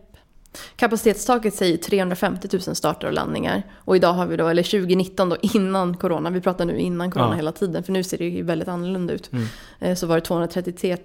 [0.76, 3.64] Kapacitetstaket säger 350 000 starter och landningar.
[3.76, 7.32] Och idag har vi då, eller 2019 då, innan corona, vi pratar nu innan corona
[7.32, 7.36] ja.
[7.36, 9.32] hela tiden, för nu ser det ju väldigt annorlunda ut.
[9.34, 9.46] Mm.
[9.80, 10.98] Eh, så var det 233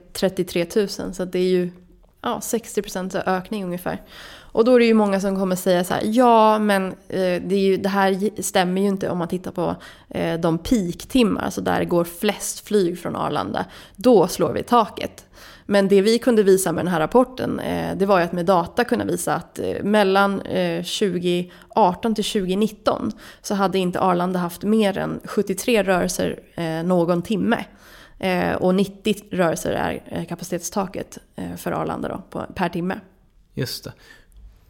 [0.76, 1.70] 000, så det är ju
[2.22, 4.02] ja, 60% ökning ungefär.
[4.52, 7.54] Och då är det ju många som kommer säga så här, ja men eh, det,
[7.54, 9.76] är ju, det här stämmer ju inte om man tittar på
[10.08, 13.64] eh, de peaktimmar, alltså där det går flest flyg från Arlanda.
[13.96, 15.26] Då slår vi taket.
[15.66, 18.46] Men det vi kunde visa med den här rapporten, eh, det var ju att med
[18.46, 23.12] data kunna visa att eh, mellan eh, 2018 till 2019
[23.42, 27.64] så hade inte Arlanda haft mer än 73 rörelser eh, någon timme.
[28.18, 31.18] Eh, och 90 rörelser är kapacitetstaket
[31.56, 33.00] för Arlanda då, per timme.
[33.54, 33.92] Just det.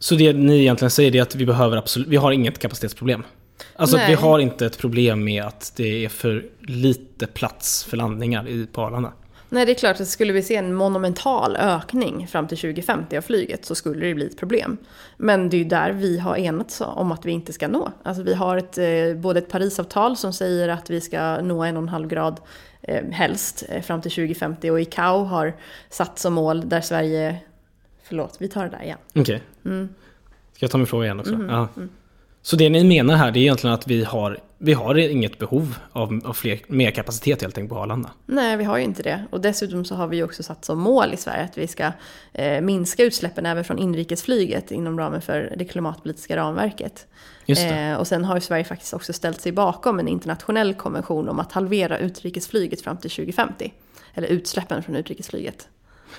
[0.03, 3.23] Så det ni egentligen säger är att vi behöver absolut, vi har inget kapacitetsproblem?
[3.75, 8.67] Alltså vi har inte ett problem med att det är för lite plats för landningar
[8.73, 9.13] på Arlanda?
[9.49, 13.21] Nej, det är klart att skulle vi se en monumental ökning fram till 2050 av
[13.21, 14.77] flyget så skulle det bli ett problem.
[15.17, 17.91] Men det är ju där vi har enats om att vi inte ska nå.
[18.03, 21.77] Alltså vi har ett, eh, både ett Parisavtal som säger att vi ska nå en
[21.77, 22.39] och en halv grad
[22.81, 25.53] eh, helst eh, fram till 2050 och ICAO har
[25.89, 27.39] satt som mål där Sverige...
[28.03, 28.97] Förlåt, vi tar det där igen.
[29.09, 29.21] Okej.
[29.21, 29.39] Okay.
[29.65, 29.89] Mm.
[30.53, 31.33] Ska jag ta min fråga igen också?
[31.33, 31.49] Mm.
[31.49, 31.67] Ja.
[31.77, 31.89] Mm.
[32.45, 35.75] Så det ni menar här det är egentligen att vi har, vi har inget behov
[35.91, 38.09] av, av fler, mer kapacitet helt enkelt på Arlanda?
[38.25, 39.25] Nej, vi har ju inte det.
[39.29, 41.91] Och dessutom så har vi ju också satt som mål i Sverige att vi ska
[42.33, 47.07] eh, minska utsläppen även från inrikesflyget inom ramen för det klimatpolitiska ramverket.
[47.45, 51.39] Eh, och sen har ju Sverige faktiskt också ställt sig bakom en internationell konvention om
[51.39, 53.73] att halvera utrikesflyget fram till 2050.
[54.13, 55.67] Eller utsläppen från utrikesflyget.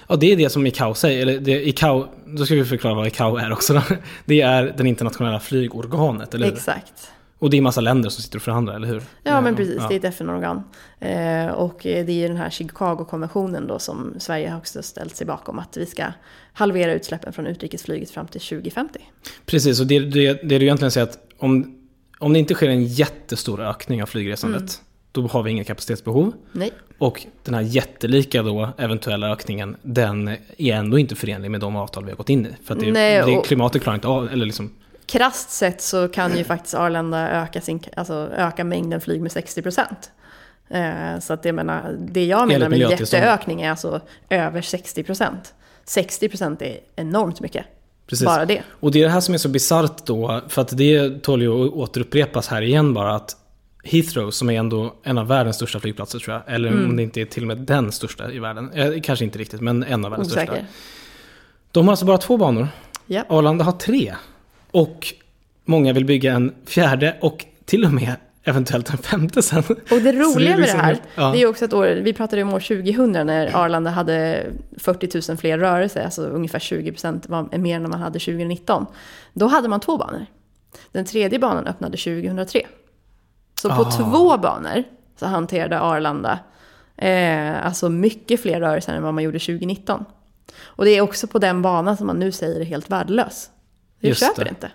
[0.08, 1.22] Ja, det är det som ICAO säger.
[1.22, 3.74] Eller det, ICAO, då ska vi förklara vad ICAO är också.
[3.74, 3.82] Då.
[4.24, 6.54] Det är den internationella flygorganet, eller hur?
[6.54, 7.10] Exakt.
[7.38, 9.02] Och det är massa länder som sitter och förhandlar, eller hur?
[9.22, 9.76] Ja, men precis.
[9.78, 9.88] Ja.
[9.88, 10.62] Det är ett FN-organ.
[11.00, 15.26] Eh, och det är ju den här Chicago-konventionen då som Sverige har också ställt sig
[15.26, 15.58] bakom.
[15.58, 16.04] Att vi ska
[16.52, 19.00] halvera utsläppen från utrikesflyget fram till 2050.
[19.46, 21.78] Precis, och det, det, det du egentligen säger att om,
[22.18, 24.80] om det inte sker en jättestor ökning av flygresandet,
[25.14, 26.32] då har vi inget kapacitetsbehov.
[26.52, 26.72] Nej.
[26.98, 32.04] Och den här jättelika då, eventuella ökningen, den är ändå inte förenlig med de avtal
[32.04, 32.50] vi har gått in i.
[32.64, 34.70] För att det, Nej, det, klimatet klarar inte av, eller liksom,
[35.06, 39.62] Krasst sett så kan ju faktiskt Arlanda öka, sin, alltså öka mängden flyg med 60
[39.62, 40.10] procent.
[40.68, 45.54] Eh, så att jag menar, det jag menar med jätteökning är alltså över 60 procent.
[45.84, 47.64] 60 procent är enormt mycket.
[48.06, 48.26] Precis.
[48.26, 48.62] Bara det.
[48.80, 51.66] Och det är det här som är så bisarrt då, för att det tål ju
[51.66, 53.36] att återupprepas här igen bara att
[53.84, 56.84] Heathrow, som är ändå en av världens största flygplatser tror jag, eller Mm.
[56.84, 59.60] om det inte är till och med den största i världen, eh, kanske inte riktigt,
[59.60, 60.52] men en av världens största.
[60.52, 60.66] Osäker.
[61.70, 62.68] De har alltså bara två banor.
[63.06, 63.24] Ja.
[63.28, 64.14] Arlanda har tre.
[64.70, 65.06] Och
[65.64, 68.12] många vill bygga en fjärde och till och med
[68.44, 69.62] eventuellt en femte sen.
[69.68, 71.32] Och det roliga med det liksom här, ja.
[71.32, 74.46] det är också att år, vi pratade om år 2000 när Arlanda hade
[74.78, 78.86] 40 000 fler rörelser, alltså ungefär 20 procent mer än man hade 2019.
[79.32, 80.26] Då hade man två banor.
[80.92, 82.66] Den tredje banan öppnade 2003.
[83.68, 83.90] Så på Ah.
[83.90, 84.82] två banor
[85.20, 86.38] så hanterade Arlanda
[86.96, 90.04] eh, alltså mycket fler rörelser än vad man gjorde 2019.
[90.64, 93.50] Och det är också på den banan som man nu säger är helt värdelös.
[94.00, 94.50] Vi Just köper det.
[94.50, 94.70] inte.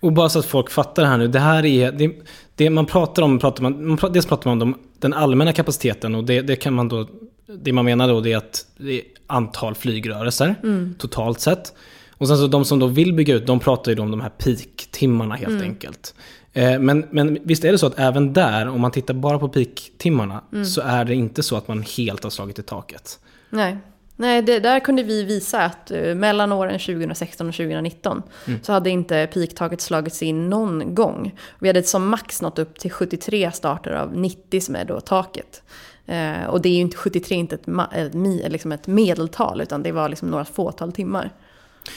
[0.00, 1.28] Och bara så att folk fattar det här nu.
[1.28, 2.12] Det här är, det,
[2.54, 6.24] det man pratar om, pratar man, man, dels pratar man om den allmänna kapaciteten och
[6.24, 7.08] det, det kan man då,
[7.46, 10.54] det man menar då det är att det är antal flygrörelser
[10.98, 11.72] totalt sett.
[12.10, 14.20] Och sen så de som då vill bygga ut, de pratar ju då om de
[14.20, 16.14] här peak-timmarna helt enkelt.
[16.52, 19.48] Eh, Men, men visst är det så att även där, om man tittar bara på
[19.48, 23.18] peak-timmarna, så är det inte så att man helt har slagit i taket.
[23.50, 23.78] Nej,
[24.16, 28.22] Nej det, där kunde vi visa att eh, mellan åren 2016 och 2019
[28.62, 31.34] så hade inte peaktaket slagits in någon gång.
[31.58, 35.62] Vi hade som max nått upp till 73 starter av 90 som är då taket.
[36.06, 39.92] Eh, och det är ju inte 73 inte ett, ett, liksom ett medeltal utan det
[39.92, 41.30] var liksom några fåtal timmar.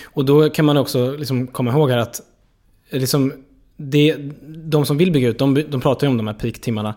[0.05, 2.21] Och då kan man också liksom komma ihåg här att
[2.89, 3.33] liksom
[3.77, 4.15] det,
[4.47, 6.93] de som vill bygga ut, de, de pratar ju om de här peak-timmarna.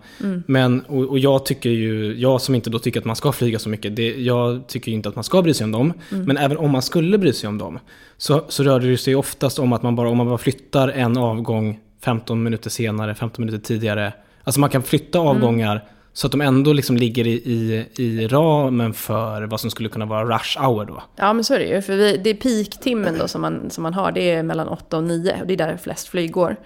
[0.46, 3.58] Men, och, och jag tycker ju, jag som inte då tycker att man ska flyga
[3.58, 5.92] så mycket, det, jag tycker ju inte att man ska bry sig om dem.
[6.26, 7.78] Men även om man skulle bry sig om dem,
[8.16, 11.16] så, så rör det sig oftast om att man bara, om man bara flyttar en
[11.16, 14.12] avgång 15 minuter senare, 15 minuter tidigare.
[14.44, 15.84] Alltså man kan flytta avgångar
[16.18, 20.06] så att de ändå liksom ligger i, i, i ramen för vad som skulle kunna
[20.06, 21.02] vara rush hour då.
[21.16, 21.82] Ja men så är det ju.
[21.82, 24.12] För vi, det är peak-timmen då som man, som man har.
[24.12, 26.56] Det är mellan 8 och 9 och det är där flest flyg går.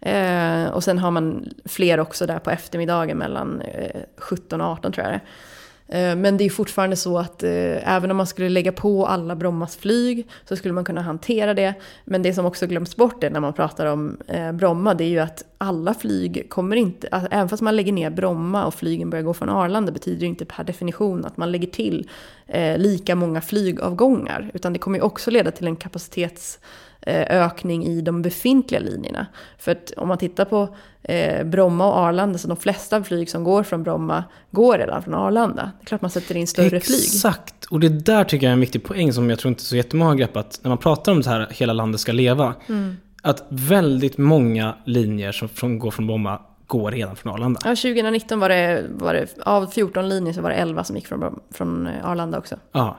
[0.00, 4.92] Eh, och sen har man fler också där på eftermiddagen mellan eh, 17 och 18
[4.92, 5.22] tror jag det är.
[5.92, 9.36] Eh, men det är fortfarande så att eh, även om man skulle lägga på alla
[9.36, 11.74] Brommas flyg så skulle man kunna hantera det.
[12.04, 15.18] Men det som också glöms bort när man pratar om eh, Bromma det är ju
[15.18, 19.24] att alla flyg kommer inte, alltså, även fast man lägger ner Bromma och flygen börjar
[19.24, 22.08] gå från Arlanda betyder det inte per definition att man lägger till
[22.76, 24.50] lika många flygavgångar.
[24.54, 26.58] Utan det kommer ju också leda till en kapacitets
[27.06, 29.26] ökning i de befintliga linjerna.
[29.58, 33.44] För att om man tittar på eh, Bromma och Arlanda, så de flesta flyg som
[33.44, 35.62] går från Bromma går redan från Arlanda.
[35.78, 36.98] Det är klart man sätter in större flyg.
[36.98, 39.76] Exakt, och det där tycker jag är en viktig poäng som jag tror inte så
[39.76, 40.60] jättemånga har greppat.
[40.62, 42.54] När man pratar om det här hela landet ska leva.
[42.68, 42.96] Mm.
[43.22, 47.60] Att väldigt många linjer som från, går från Bromma går redan från Arlanda.
[47.64, 51.06] Ja, 2019 var det, var det, av 14 linjer så var det 11 som gick
[51.06, 52.56] från, från eh, Arlanda också.
[52.72, 52.98] Ja,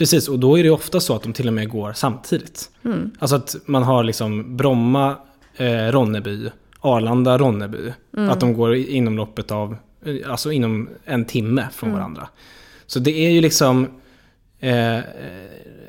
[0.00, 0.28] precis.
[0.28, 2.70] Och då är det ofta så att de till och med går samtidigt.
[2.84, 3.10] Mm.
[3.18, 5.16] Alltså att man har liksom Bromma,
[5.56, 7.92] eh, Ronneby, Arlanda, Ronneby.
[8.16, 8.30] Mm.
[8.30, 11.98] Att de går inom loppet av, eh, alltså inom en timme från Mm.
[12.00, 12.28] varandra.
[12.86, 13.86] Så det är ju liksom
[14.60, 14.98] eh,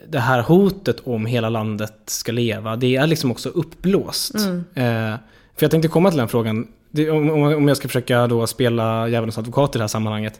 [0.07, 4.35] det här hotet om hela landet ska leva, det är liksom också uppblåst.
[4.35, 4.57] Mm.
[4.57, 5.17] Eh,
[5.55, 8.47] för jag tänkte komma till den frågan, det, om, om om jag ska försöka då
[8.47, 10.39] spela djävulens advokat i det här sammanhanget.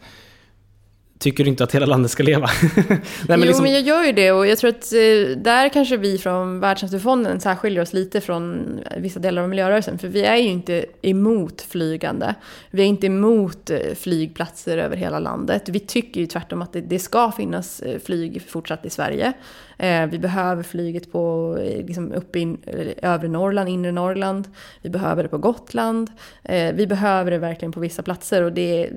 [1.22, 2.50] Tycker du inte att hela landet ska leva?
[2.76, 5.70] Nej, men jo, liksom, men jag gör ju det och jag tror att eh, där
[5.70, 10.00] kanske vi från Världshälsofonden särskiljer oss lite från vissa delar av miljörörelsen.
[10.00, 12.36] För vi är ju inte emot flygande.
[12.72, 15.70] Vi är inte emot eh, flygplatser över hela landet.
[15.70, 19.34] Vi tycker ju tvärtom att det, det ska finnas eh, flyg fortsatt i Sverige.
[19.82, 22.58] Eh, vi behöver flyget på, eh, liksom uppe i
[23.02, 24.48] övre Norrland, inre Norrland.
[24.82, 26.12] Vi behöver det på Gotland.
[26.44, 28.90] Eh, vi behöver det verkligen på vissa platser och det,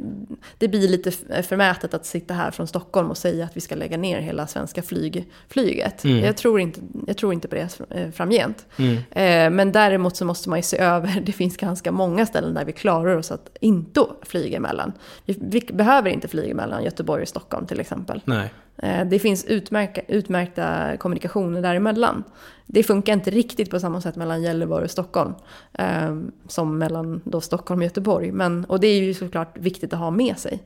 [0.58, 1.10] det blir lite
[1.42, 4.82] förmätet att sitta här från Stockholm och säga att vi ska lägga ner hela svenska
[4.82, 6.04] flyg, flyget.
[6.04, 6.24] Mm.
[6.24, 7.68] Jag, tror inte, jag tror inte på det
[8.12, 8.66] framgent.
[8.76, 9.56] Mm.
[9.56, 12.72] Men däremot så måste man ju se över, det finns ganska många ställen där vi
[12.72, 14.92] klarar oss att inte flyga emellan.
[15.24, 18.20] Vi, vi behöver inte flyga mellan Göteborg och Stockholm till exempel.
[18.24, 18.50] Nej.
[18.76, 22.24] Eh, det finns utmärka, utmärkta kommunikationer däremellan.
[22.66, 25.34] Det funkar inte riktigt på samma sätt mellan Gällivare och Stockholm
[25.72, 26.16] eh,
[26.48, 28.32] som mellan då Stockholm och Göteborg.
[28.32, 30.62] Men, och det är ju såklart viktigt att ha med sig.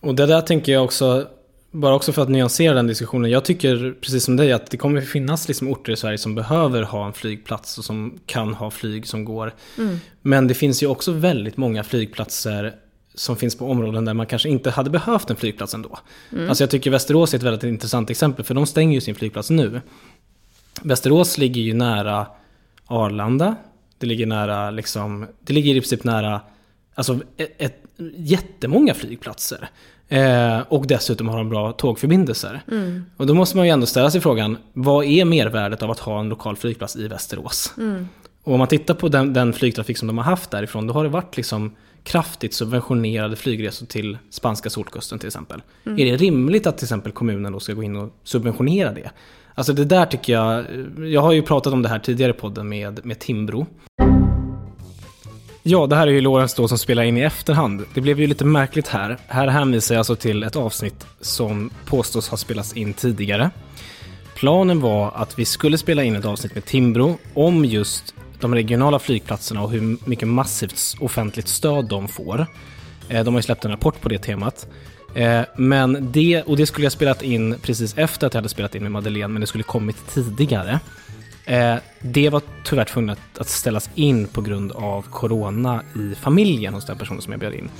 [0.00, 1.26] Och det där tänker jag också,
[1.70, 3.30] bara också för att nyansera den diskussionen.
[3.30, 6.82] Jag tycker precis som dig att det kommer finnas liksom orter i Sverige som behöver
[6.82, 9.54] ha en flygplats och som kan ha flyg som går.
[9.78, 10.00] Mm.
[10.22, 12.74] Men det finns ju också väldigt många flygplatser
[13.18, 15.98] som finns på områden där man kanske inte hade behövt en flygplats ändå.
[16.32, 16.48] Mm.
[16.48, 19.50] Alltså jag tycker Västerås är ett väldigt intressant exempel för de stänger ju sin flygplats
[19.50, 19.80] nu.
[20.82, 22.26] Västerås ligger ju nära
[22.86, 23.56] Arlanda.
[23.98, 26.40] Det ligger nära liksom, det ligger i princip nära
[26.94, 27.84] alltså ett, ett,
[28.16, 29.68] jättemånga flygplatser.
[30.08, 32.62] Eh, och dessutom har de bra tågförbindelser.
[32.70, 33.04] Mm.
[33.16, 36.20] Och då måste man ju ändå ställa sig frågan, vad är mervärdet av att ha
[36.20, 37.72] en lokal flygplats i Västerås?
[37.78, 38.08] Mm.
[38.42, 41.04] Och om man tittar på den, den, flygtrafik som de har haft därifrån, då har
[41.04, 41.76] det varit liksom
[42.08, 45.62] kraftigt subventionerade flygresor till spanska solkusten till exempel.
[45.86, 45.98] Mm.
[45.98, 49.10] Är det rimligt att till exempel kommunen då ska gå in och subventionera det?
[49.54, 50.64] Alltså det där tycker jag,
[50.98, 53.66] jag har ju pratat om det här tidigare i podden med, med Timbro.
[55.62, 57.84] Ja, det här är ju Lorentz då som spelar in i efterhand.
[57.94, 59.18] Det blev ju lite märkligt här.
[59.26, 63.50] Här hänvisar jag alltså till ett avsnitt som påstås ha spelats in tidigare.
[64.34, 68.98] Planen var att vi skulle spela in ett avsnitt med Timbro om just de regionala
[68.98, 72.46] flygplatserna och hur mycket massivt offentligt stöd de får.
[73.08, 74.66] Eh, de har ju släppt en rapport på det temat.
[75.14, 78.74] Eh, men det, och det skulle jag spelat in precis efter att jag hade spelat
[78.74, 80.80] in med Madeleine, men det skulle kommit tidigare.
[81.44, 86.86] Eh, det var tyvärr tvunget att ställas in på grund av corona i familjen hos
[86.86, 87.70] den personen som jag bjöd in.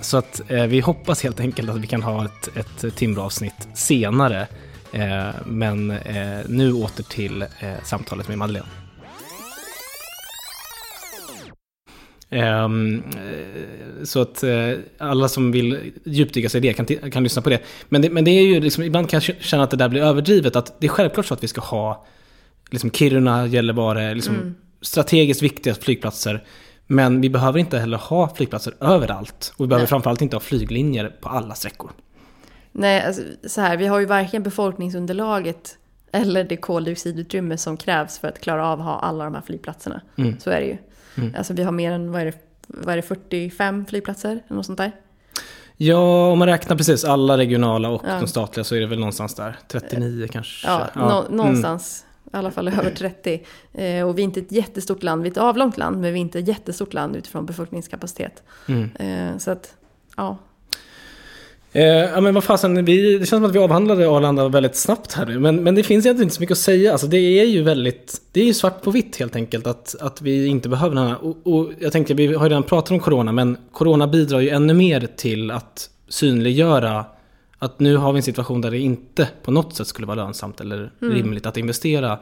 [0.00, 4.46] Så att vi hoppas helt enkelt att vi kan ha ett, ett Timbro-avsnitt senare.
[5.44, 5.86] Men
[6.46, 7.44] nu åter till
[7.82, 8.68] samtalet med Madeleine.
[14.04, 17.60] Så att uh, alla som vill djupdyka sig i det kan, kan lyssna på det.
[17.88, 20.02] Men det, men det är ju liksom, ibland kan jag känna att det där blir
[20.02, 20.56] överdrivet.
[20.56, 22.06] Att det är självklart så att vi ska ha
[22.70, 24.54] liksom Kiruna, Gällivare, liksom mm.
[24.80, 26.44] strategiskt viktiga flygplatser.
[26.86, 29.52] Men vi behöver inte heller ha flygplatser överallt.
[29.56, 29.88] Och vi behöver Nej.
[29.88, 31.90] framförallt inte ha flyglinjer på alla sträckor.
[32.72, 35.76] Nej, alltså, så här, vi har ju varken befolkningsunderlaget
[36.12, 40.00] eller det koldioxidutrymme som krävs för att klara av att ha alla de här flygplatserna.
[40.18, 40.40] Mm.
[40.40, 40.76] Så är det ju.
[41.14, 41.34] Mm.
[41.38, 42.34] Alltså vi har mer än, vad är, det,
[42.66, 44.30] vad är det, 45 flygplatser?
[44.30, 44.92] Eller något sånt där.
[45.76, 48.20] Ja, om man räknar precis alla regionala och ja.
[48.20, 49.58] de statliga så är det väl någonstans där.
[49.68, 50.66] 39 kanske.
[50.66, 51.00] Ja, ja.
[51.00, 52.04] No någonstans.
[52.04, 52.10] Mm.
[52.32, 53.42] I alla fall över 30.
[53.72, 56.18] Eh, och vi är inte ett jättestort land, vi är ett avlångt land, men vi
[56.18, 58.42] är inte ett jättestort land utifrån befolkningskapacitet.
[58.66, 58.90] Mm.
[58.96, 59.74] Eh, så att,
[60.16, 60.38] ja.
[61.72, 65.12] Eh, ja men vad fasen, vi, det känns som att vi avhandlade Arlanda väldigt snabbt
[65.12, 65.38] här nu.
[65.38, 66.92] Men, men det finns egentligen inte så mycket att säga.
[66.92, 70.22] Alltså, det är ju väldigt, det är ju svart på vitt helt enkelt att, att
[70.22, 71.24] vi inte behöver den här.
[71.24, 74.48] Och, och jag tänkte, vi har ju redan pratat om corona, men corona bidrar ju
[74.48, 77.04] ännu mer till att synliggöra
[77.58, 80.60] att nu har vi en situation där det inte på något sätt skulle vara lönsamt
[80.60, 81.14] eller mm.
[81.14, 82.18] rimligt att investera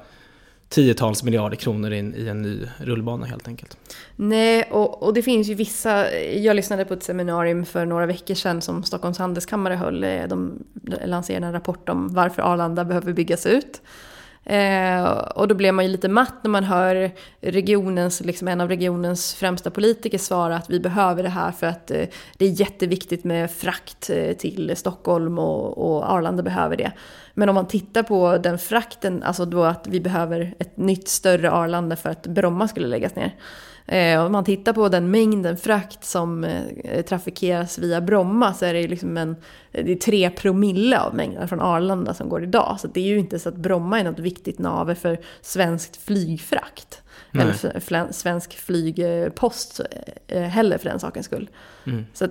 [0.69, 3.77] tiotals miljarder kronor in i en ny rullbana helt enkelt.
[4.17, 8.35] Nej, och, och det finns ju vissa, jag lyssnade på ett seminarium för några veckor
[8.35, 10.05] sedan som Stockholms handelskammare höll.
[10.05, 10.65] Eh, de
[11.05, 13.83] lanserade en rapport om varför Arlanda behöver byggas ut.
[14.49, 18.69] Eh, och då blev man ju lite matt när man hör regionens, liksom en av
[18.69, 22.05] regionens främsta politiker svara att vi behöver det här för att eh,
[22.37, 26.93] det är jätteviktigt med frakt eh, till Stockholm och, och, Arlanda behöver det.
[27.35, 31.51] Men om man tittar på den frakten, alltså då att vi behöver ett nytt större
[31.51, 33.35] Arlanda för att Bromma skulle läggas ner.
[33.89, 38.75] Eh, om man tittar på den mängden frakt som eh, trafikeras via Bromma så är
[38.75, 39.37] det liksom en,
[39.73, 42.77] det är tre promille av mängden från Arlanda som går idag.
[42.81, 47.03] Så det är ju inte så att Bromma är något viktigt nave för svenskt flygfrakt.
[47.31, 47.43] Nej.
[47.43, 49.81] Eller svensk flygpost
[50.29, 51.51] eh, heller för den sakens skull.
[51.87, 52.07] Mm.
[52.15, 52.27] Så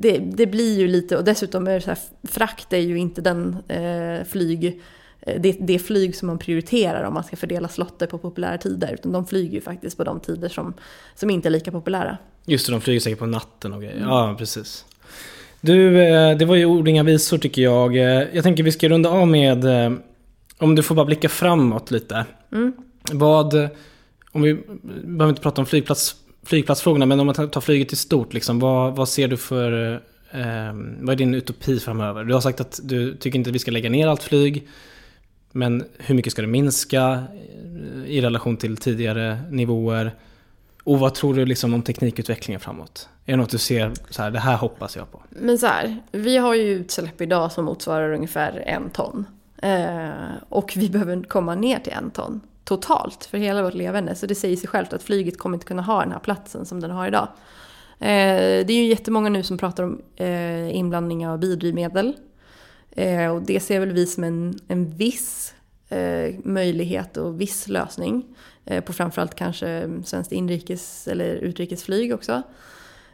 [0.00, 3.20] det, det blir ju lite, och dessutom är det så här, frakt är ju inte
[3.20, 4.82] den eh, flyg
[5.20, 8.92] det, det flyg som man prioriterar om man ska fördela slotter på populära tider.
[8.94, 10.74] Utan de flyger ju faktiskt på de tider som,
[11.14, 12.18] som inte är lika populära.
[12.46, 13.96] Just det, de flyger säkert på natten och grejer.
[13.96, 14.08] Mm.
[14.08, 14.84] Ja, precis.
[15.60, 17.96] Du, eh, det var ju ord inga visor tycker jag.
[17.96, 19.64] Eh, jag tänker vi ska runda av med,
[20.58, 22.24] om du får bara blicka framåt lite.
[22.52, 22.72] Mm.
[23.12, 23.54] Vad,
[24.32, 24.54] om vi
[25.04, 28.96] behöver inte prata om flygplats, flygplatsfrågorna, men om man tar flyget i stort, liksom, vad,
[28.96, 29.92] vad ser du för,
[30.30, 32.24] eh, vad är din utopi framöver?
[32.24, 34.68] Du har sagt att du tycker inte att vi ska lägga ner allt flyg.
[35.52, 40.14] Men hur mycket ska det minska eh, i relation till tidigare nivåer?
[40.84, 43.08] Och vad tror du liksom om teknikutvecklingen framåt?
[43.26, 45.22] Är det något du ser så här, det här hoppas jag på?
[45.28, 49.26] Men så här, vi har ju utsläpp idag som motsvarar ungefär en ton.
[49.62, 50.10] Eh,
[50.48, 54.14] och vi behöver komma ner till en ton totalt för hela vårt levande.
[54.14, 56.80] Så det säger sig självt att flyget kommer inte kunna ha den här platsen som
[56.80, 57.28] den har idag.
[57.98, 62.16] Eh, det är ju jättemånga nu som pratar om eh, inblandning av biodrivmedel.
[62.90, 65.54] Eh, och det ser väl vi som en, en viss
[65.88, 68.24] eh, möjlighet och viss lösning.
[68.64, 72.42] Eh, på framförallt kanske svenskt inrikes eller utrikesflyg också.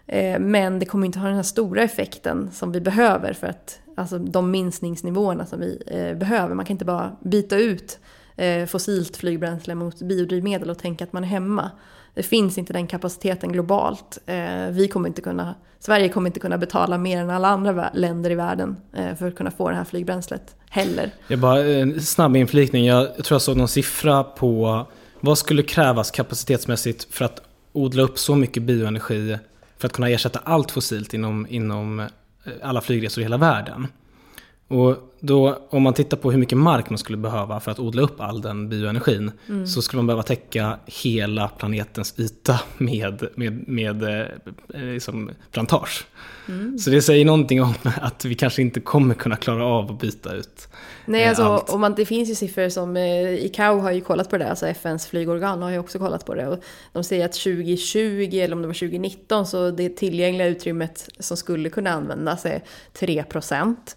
[0.06, 3.80] Eh, men det kommer inte ha den här stora effekten som vi behöver för att
[3.96, 6.54] alltså de minskningsnivåerna som vi eh, behöver.
[6.54, 7.98] Man kan inte bara byta ut
[8.36, 11.70] eh, fossilt flygbränsle mot biodrivmedel och tänka att man är hemma.
[12.16, 14.18] Det finns inte den kapaciteten globalt.
[14.26, 18.30] Eh, vi kommer inte kunna, Sverige kommer inte kunna betala mer än alla andra länder
[18.30, 21.10] i världen eh, för att kunna få det här flygbränslet heller.
[21.28, 22.86] Jag bara en snabb inflikning.
[22.86, 24.86] Jag tror jag såg någon siffra på
[25.20, 27.40] vad skulle krävas kapacitetsmässigt för att
[27.72, 29.38] odla upp så mycket bioenergi
[29.78, 32.06] för att kunna ersätta allt fossilt inom, inom eh,
[32.62, 33.86] alla flygresor i hela världen.
[34.68, 38.02] Och då, om man tittar på hur mycket mark man skulle behöva för att odla
[38.02, 39.66] upp all den bioenergin mm.
[39.66, 46.06] så skulle man behöva täcka hela planetens yta med, med, med eh, liksom plantage.
[46.48, 46.78] Mm.
[46.78, 50.34] Så det säger någonting om att vi kanske inte kommer kunna klara av att byta
[50.34, 50.68] ut
[51.06, 51.70] Nej, alltså, allt.
[51.70, 54.66] Och man, det finns ju siffror som eh, ICAO har ju kollat på det, alltså
[54.66, 56.46] FNs flygorgan har ju också kollat på det.
[56.46, 56.58] Och
[56.92, 61.70] de säger att 2020 eller om det var 2019 så det tillgängliga utrymmet som skulle
[61.70, 62.62] kunna användas är
[62.92, 63.96] 3 procent.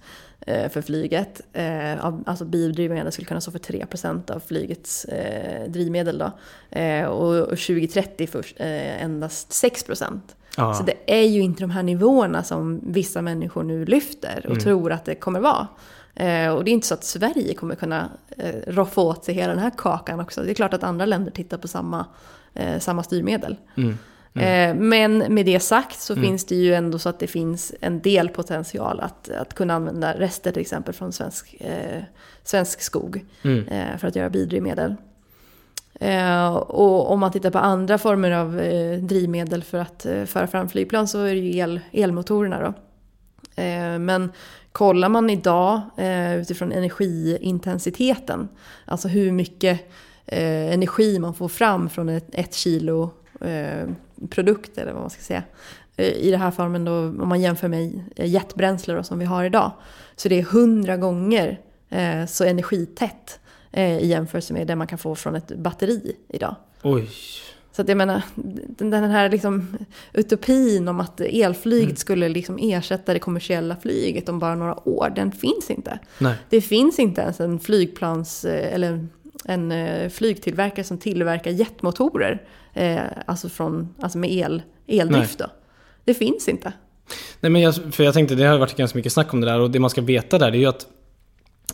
[0.50, 1.42] Eh, för flyget.
[1.54, 6.32] Eh, alltså biodrivmedel skulle kunna stå för 3% av flygets eh, drivmedel då.
[7.10, 10.20] Och 2030 först, endast 6%.
[10.58, 10.74] Ja.
[10.74, 14.64] Så det är ju inte de här nivåerna som vissa människor nu lyfter och mm.
[14.64, 15.68] tror att det kommer vara.
[16.54, 18.10] Och det är inte så att Sverige kommer kunna
[18.68, 20.44] roffa åt sig hela den här kakan också.
[20.44, 22.06] Det är klart att andra länder tittar på samma,
[22.80, 23.56] samma styrmedel.
[23.78, 23.98] Mm.
[24.34, 24.70] Mm.
[24.70, 26.26] Eh, men med det sagt så mm.
[26.26, 30.20] finns det ju ändå så att det finns en del potential att, att kunna använda
[30.20, 32.04] rester till exempel från svensk, eh,
[32.44, 33.68] svensk skog mm.
[33.68, 34.96] eh, för att göra biodrivmedel.
[36.00, 40.48] Eh, och om man tittar på andra former av eh, drivmedel för att eh, föra
[40.48, 42.74] fram flygplan så är det ju el, elmotorerna då.
[44.00, 44.32] men
[44.72, 45.82] kollar man idag
[46.40, 48.48] utifrån energiintensiteten,
[48.86, 49.92] alltså hur mycket
[50.26, 53.10] energi man får fram från ett, ett kilo
[53.42, 53.90] eh,
[54.30, 55.44] produkt eller vad man ska säga.
[55.96, 59.44] Eh, I det här formen då, om man jämför med jetbränsle då, som vi har
[59.44, 59.72] idag.
[60.16, 61.60] Så det är hundra gånger
[61.90, 63.40] eh, så energitätt
[63.72, 66.56] eh, i jämförelse med det man kan få från ett batteri idag.
[66.84, 67.10] Oj.
[67.72, 68.22] Så att jag menar,
[68.78, 69.78] den här liksom
[70.14, 71.96] utopin om att elflyget mm.
[71.96, 76.00] skulle liksom ersätta det kommersiella flyget om bara några år, den finns inte.
[76.18, 76.36] Nej.
[76.50, 79.08] Det finns inte ens en flygplans, eh, eller
[79.46, 82.42] en eh, flygtillverkare som tillverkar jetmotorer.
[82.74, 85.42] Eh, alltså, från, alltså med el, eldrift.
[86.04, 86.74] Det finns inte.
[87.40, 89.60] Nej men jag, för jag tänkte, det har varit ganska mycket snack om det där
[89.60, 90.88] och det man ska veta där det är ju att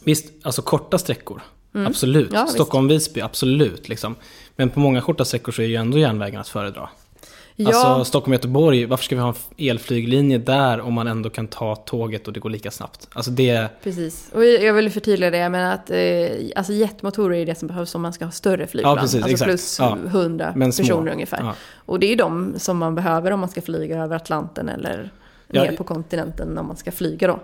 [0.03, 1.41] Visst, alltså korta sträckor.
[1.76, 1.88] Mm.
[1.88, 2.30] Absolut.
[2.34, 3.89] Ja, Stockholm-Visby, absolut.
[3.89, 4.16] Liksom.
[4.55, 6.89] Men på många korta sträckor så är ju ändå järnvägen att föredra.
[7.56, 7.68] Ja.
[7.68, 12.28] Alltså Stockholm-Göteborg, varför ska vi ha en elflyglinje där om man ändå kan ta tåget
[12.28, 13.08] och det går lika snabbt?
[13.14, 13.70] Alltså det...
[13.84, 15.97] Precis, och jag vill förtydliga det, men att eh,
[16.56, 18.95] alltså jetmotorer är det som behövs om man ska ha större flygplan.
[18.95, 19.49] Ja, precis, alltså exakt.
[19.49, 19.97] plus ja.
[20.06, 21.39] 100 personer ungefär.
[21.41, 21.53] Ja.
[21.86, 25.12] Och det är de som man behöver om man ska flyga över Atlanten eller
[25.62, 27.39] ner på kontinenten om man ska flyga då.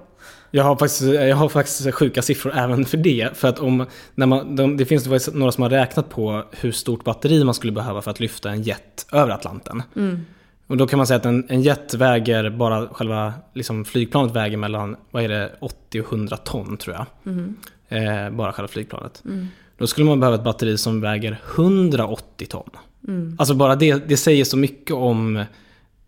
[0.52, 3.38] Jag har, faktiskt, jag har faktiskt sjuka siffror även för det.
[3.38, 3.86] För att om,
[4.16, 7.74] när man, de, det finns några som har räknat på hur stort batteri man skulle
[7.74, 9.84] behöva för att lyfta en jet över Atlanten.
[9.96, 10.26] Mm.
[10.68, 14.58] Och då kan man säga att en, en jet väger, bara själva liksom flygplanet väger
[14.58, 17.06] mellan, vad är det, 80 och 100 ton tror jag.
[17.34, 17.56] Mm.
[17.88, 19.22] Eh, bara själva flygplanet.
[19.26, 19.48] Mm.
[19.78, 22.70] Då skulle man behöva ett batteri som väger 180 ton.
[23.08, 23.36] Mm.
[23.40, 25.46] Alltså bara det, det säger så mycket om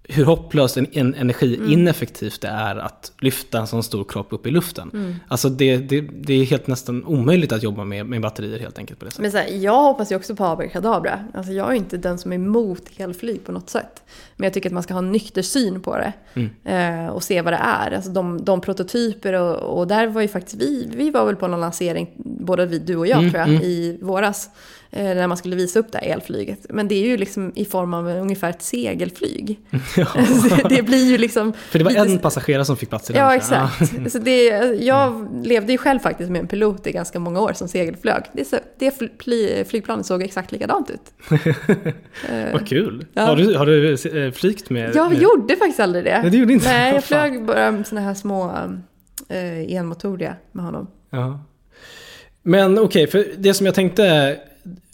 [0.10, 2.56] hur hopplöst en, en energiineffektivt mm.
[2.56, 4.90] det är att lyfta en sån stor kropp upp i luften.
[4.94, 5.16] Mm.
[5.28, 9.00] Alltså det, det, det, är helt nästan omöjligt att jobba med, med batterier helt enkelt
[9.00, 9.22] på det sättet.
[9.22, 11.20] Men så här, jag hoppas ju också på Abrakadabra.
[11.34, 14.04] Alltså jag är inte den som är emot elflyg på något sätt.
[14.36, 16.14] Men jag tycker att man ska ha en nykter syn på det.
[16.34, 17.06] Mm.
[17.06, 17.92] Eh, och se vad det är.
[17.92, 21.48] Alltså de, de prototyper och, och, där var ju faktiskt vi, vi var väl på
[21.48, 23.62] någon lansering, både vi, du och jag mm, tror jag, mm.
[23.62, 24.50] i våras.
[24.96, 26.66] Eh, när man skulle visa upp det här elflyget.
[26.70, 29.60] Men det är ju liksom i form av ungefär ett segelflyg.
[29.98, 30.08] Ja.
[30.70, 31.54] det blir ju liksom...
[31.54, 33.22] För det var en passagerare som fick plats i den.
[33.22, 34.12] Ja, exakt.
[34.12, 34.46] Så det,
[34.80, 38.24] jag levde ju själv faktiskt med en pilot i ganska många år som segelflög.
[38.34, 41.14] Det, så, det fly, flygplanet såg exakt likadant ut.
[42.54, 43.06] Vad kul.
[43.14, 43.26] Ja.
[43.26, 44.96] Har, du, har du eh, flygt med?
[44.96, 45.22] Jag med...
[45.22, 46.22] gjorde faktiskt aldrig det.
[46.22, 46.70] Nej, det gjorde inte.
[46.70, 48.52] Nej, jag flög bara sådana här små
[49.30, 50.88] eh, enmotoriga med honom.
[51.10, 51.44] Ja.
[52.44, 54.38] Men okej, för det som jag tänkte,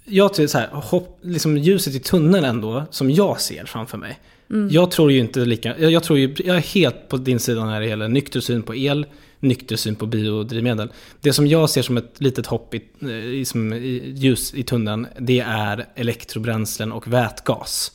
[0.10, 4.20] jag tror så här, hopp, liksom ljuset i tunneln ändå, som jag ser framför mig.
[4.70, 7.66] Jag tror ju inte lika, jag, jag tror ju, jag är helt på din sida
[7.66, 9.06] när det gäller nykter syn på el,
[9.40, 10.90] nykter syn på biodrivmedel.
[11.22, 12.82] Det som jag ser som ett litet hopp i,
[13.40, 17.92] i, som, i ljus i tunneln, det är elektrobränslen och vätgas.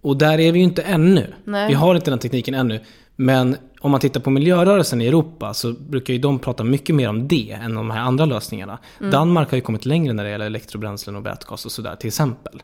[0.00, 1.26] Och där är vi ju inte ännu.
[1.44, 1.68] Nej.
[1.68, 2.80] Vi har inte den tekniken ännu.
[3.16, 3.56] Men
[3.86, 7.28] om man tittar på miljörörelsen i Europa så brukar ju de prata mycket mer om
[7.28, 8.78] det än de här andra lösningarna.
[8.98, 12.62] Danmark har ju kommit längre när det gäller elektrobränslen och vätgas och sådär till exempel.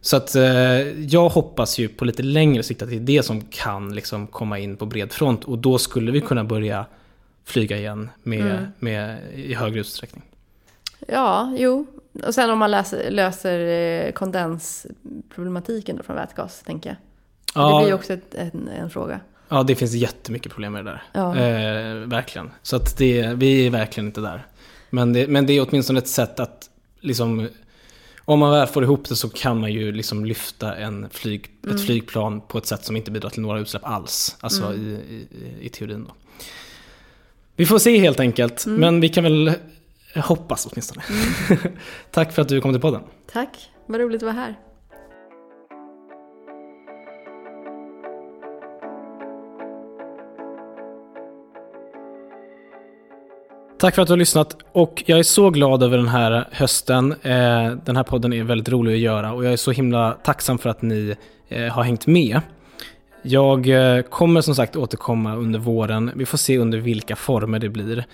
[0.00, 0.42] Så att eh,
[1.00, 4.58] jag hoppas ju på lite längre sikt att det är det som kan liksom komma
[4.58, 6.86] in på bred front och då skulle vi kunna börja
[7.44, 10.22] flyga igen med, med, i högre utsträckning.
[11.08, 11.86] Ja, jo.
[12.26, 13.58] Och sen om man läser, löser
[14.06, 16.96] eh, kondensproblematiken då från vätgas, tänker jag.
[17.54, 19.20] Det blir ju också ett, en, en fråga.
[19.52, 21.02] Ja, det finns jättemycket problem med det där.
[21.12, 21.36] Ja.
[21.36, 22.50] Eh, verkligen.
[22.62, 24.46] Så att det, vi är verkligen inte där.
[24.90, 27.48] Men det, men det är åtminstone ett sätt att liksom
[28.24, 31.76] om man väl får ihop det så kan man ju liksom lyfta en flyg, Mm.
[31.76, 34.36] ett flygplan på ett sätt som inte bidrar till några utsläpp alls.
[34.40, 35.26] Alltså i, i,
[35.60, 36.14] i teorin då.
[37.56, 38.80] Vi får se helt enkelt, Mm.
[38.80, 39.52] men vi kan väl
[40.16, 41.02] hoppas åtminstone.
[42.10, 43.02] Tack för att du kom till podden.
[43.32, 44.54] Tack, vad roligt att vara här.
[53.82, 57.12] Tack för att du har lyssnat och jag är så glad över den här hösten.
[57.22, 60.58] Eh, den här podden är väldigt rolig att göra och jag är så himla tacksam
[60.58, 61.14] för att ni
[61.48, 62.40] eh, har hängt med.
[63.22, 66.10] Jag eh, kommer som sagt återkomma under våren.
[66.14, 68.04] Vi får se under vilka former det blir.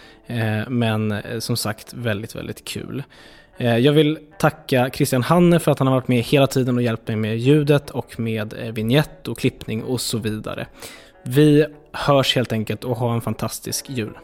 [0.68, 3.02] Men som sagt väldigt, väldigt kul.
[3.56, 7.08] Jag vill tacka Christian Hanne för att han har varit med hela tiden och hjälpt
[7.08, 10.66] mig med ljudet och med vignett och klippning och så vidare.
[11.24, 14.18] Vi hörs helt enkelt och ha en fantastisk jul.